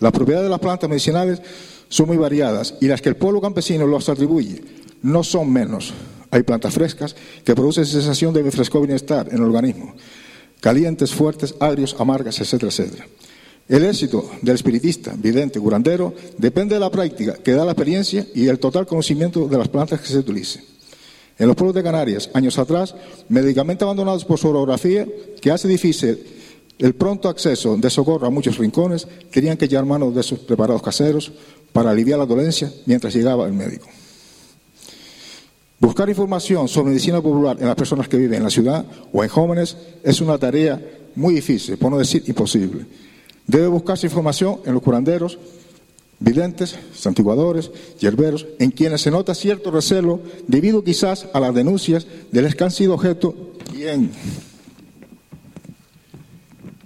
[0.00, 1.40] Las propiedades de las plantas medicinales
[1.88, 4.62] son muy variadas y las que el pueblo campesino los atribuye
[5.02, 5.92] no son menos.
[6.30, 9.94] Hay plantas frescas que producen sensación de fresco bienestar en el organismo,
[10.60, 13.06] calientes, fuertes, agrios, amargas, etcétera, etcétera.
[13.68, 18.46] El éxito del espiritista, vidente, curandero, depende de la práctica que da la experiencia y
[18.48, 20.62] el total conocimiento de las plantas que se utilicen.
[21.38, 22.94] En los pueblos de Canarias, años atrás,
[23.28, 25.06] medicamentos abandonados por su orografía,
[25.40, 26.22] que hace difícil
[26.78, 30.82] el pronto acceso de socorro a muchos rincones, tenían que llevar manos de sus preparados
[30.82, 31.32] caseros
[31.72, 33.88] para aliviar la dolencia mientras llegaba el médico.
[35.80, 39.28] Buscar información sobre medicina popular en las personas que viven en la ciudad o en
[39.28, 40.80] jóvenes es una tarea
[41.14, 42.86] muy difícil, por no decir imposible.
[43.46, 45.38] Debe buscarse información en los curanderos,
[46.18, 52.42] videntes, santiguadores, yerberos, en quienes se nota cierto recelo debido quizás a las denuncias de
[52.42, 53.34] los que han sido objeto
[53.76, 54.10] y en,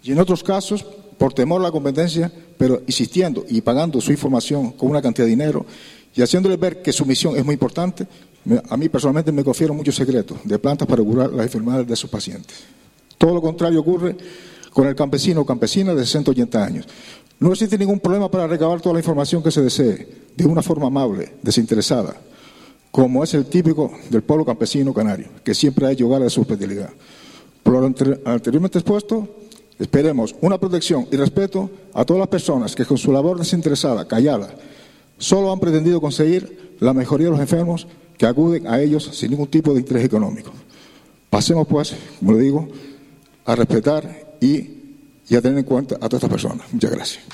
[0.03, 0.85] y en otros casos
[1.17, 5.31] por temor a la competencia, pero insistiendo y pagando su información con una cantidad de
[5.31, 5.67] dinero
[6.15, 8.07] y haciéndoles ver que su misión es muy importante,
[8.69, 12.09] a mí personalmente me confiero muchos secretos de plantas para curar las enfermedades de sus
[12.09, 12.57] pacientes.
[13.19, 14.17] Todo lo contrario ocurre
[14.73, 16.87] con el campesino o campesina de 60 o 80 años.
[17.41, 20.89] No existe ningún problema para recabar toda la información que se desee, de una forma
[20.89, 22.17] amable, desinteresada,
[22.91, 26.41] como es el típico del pueblo campesino canario, que siempre ha hecho hogar de su
[26.41, 26.91] hospitalidad.
[27.63, 27.87] Por lo
[28.25, 29.29] anteriormente expuesto,
[29.79, 34.55] esperemos una protección y respeto a todas las personas que con su labor desinteresada, callada,
[35.19, 39.49] solo han pretendido conseguir la mejoría de los enfermos que acuden a ellos sin ningún
[39.49, 40.51] tipo de interés económico.
[41.31, 42.69] Pasemos, pues, como le digo,
[43.45, 44.79] a respetar y
[45.29, 46.73] y a tener en cuenta a todas estas personas.
[46.73, 47.25] Muchas gracias.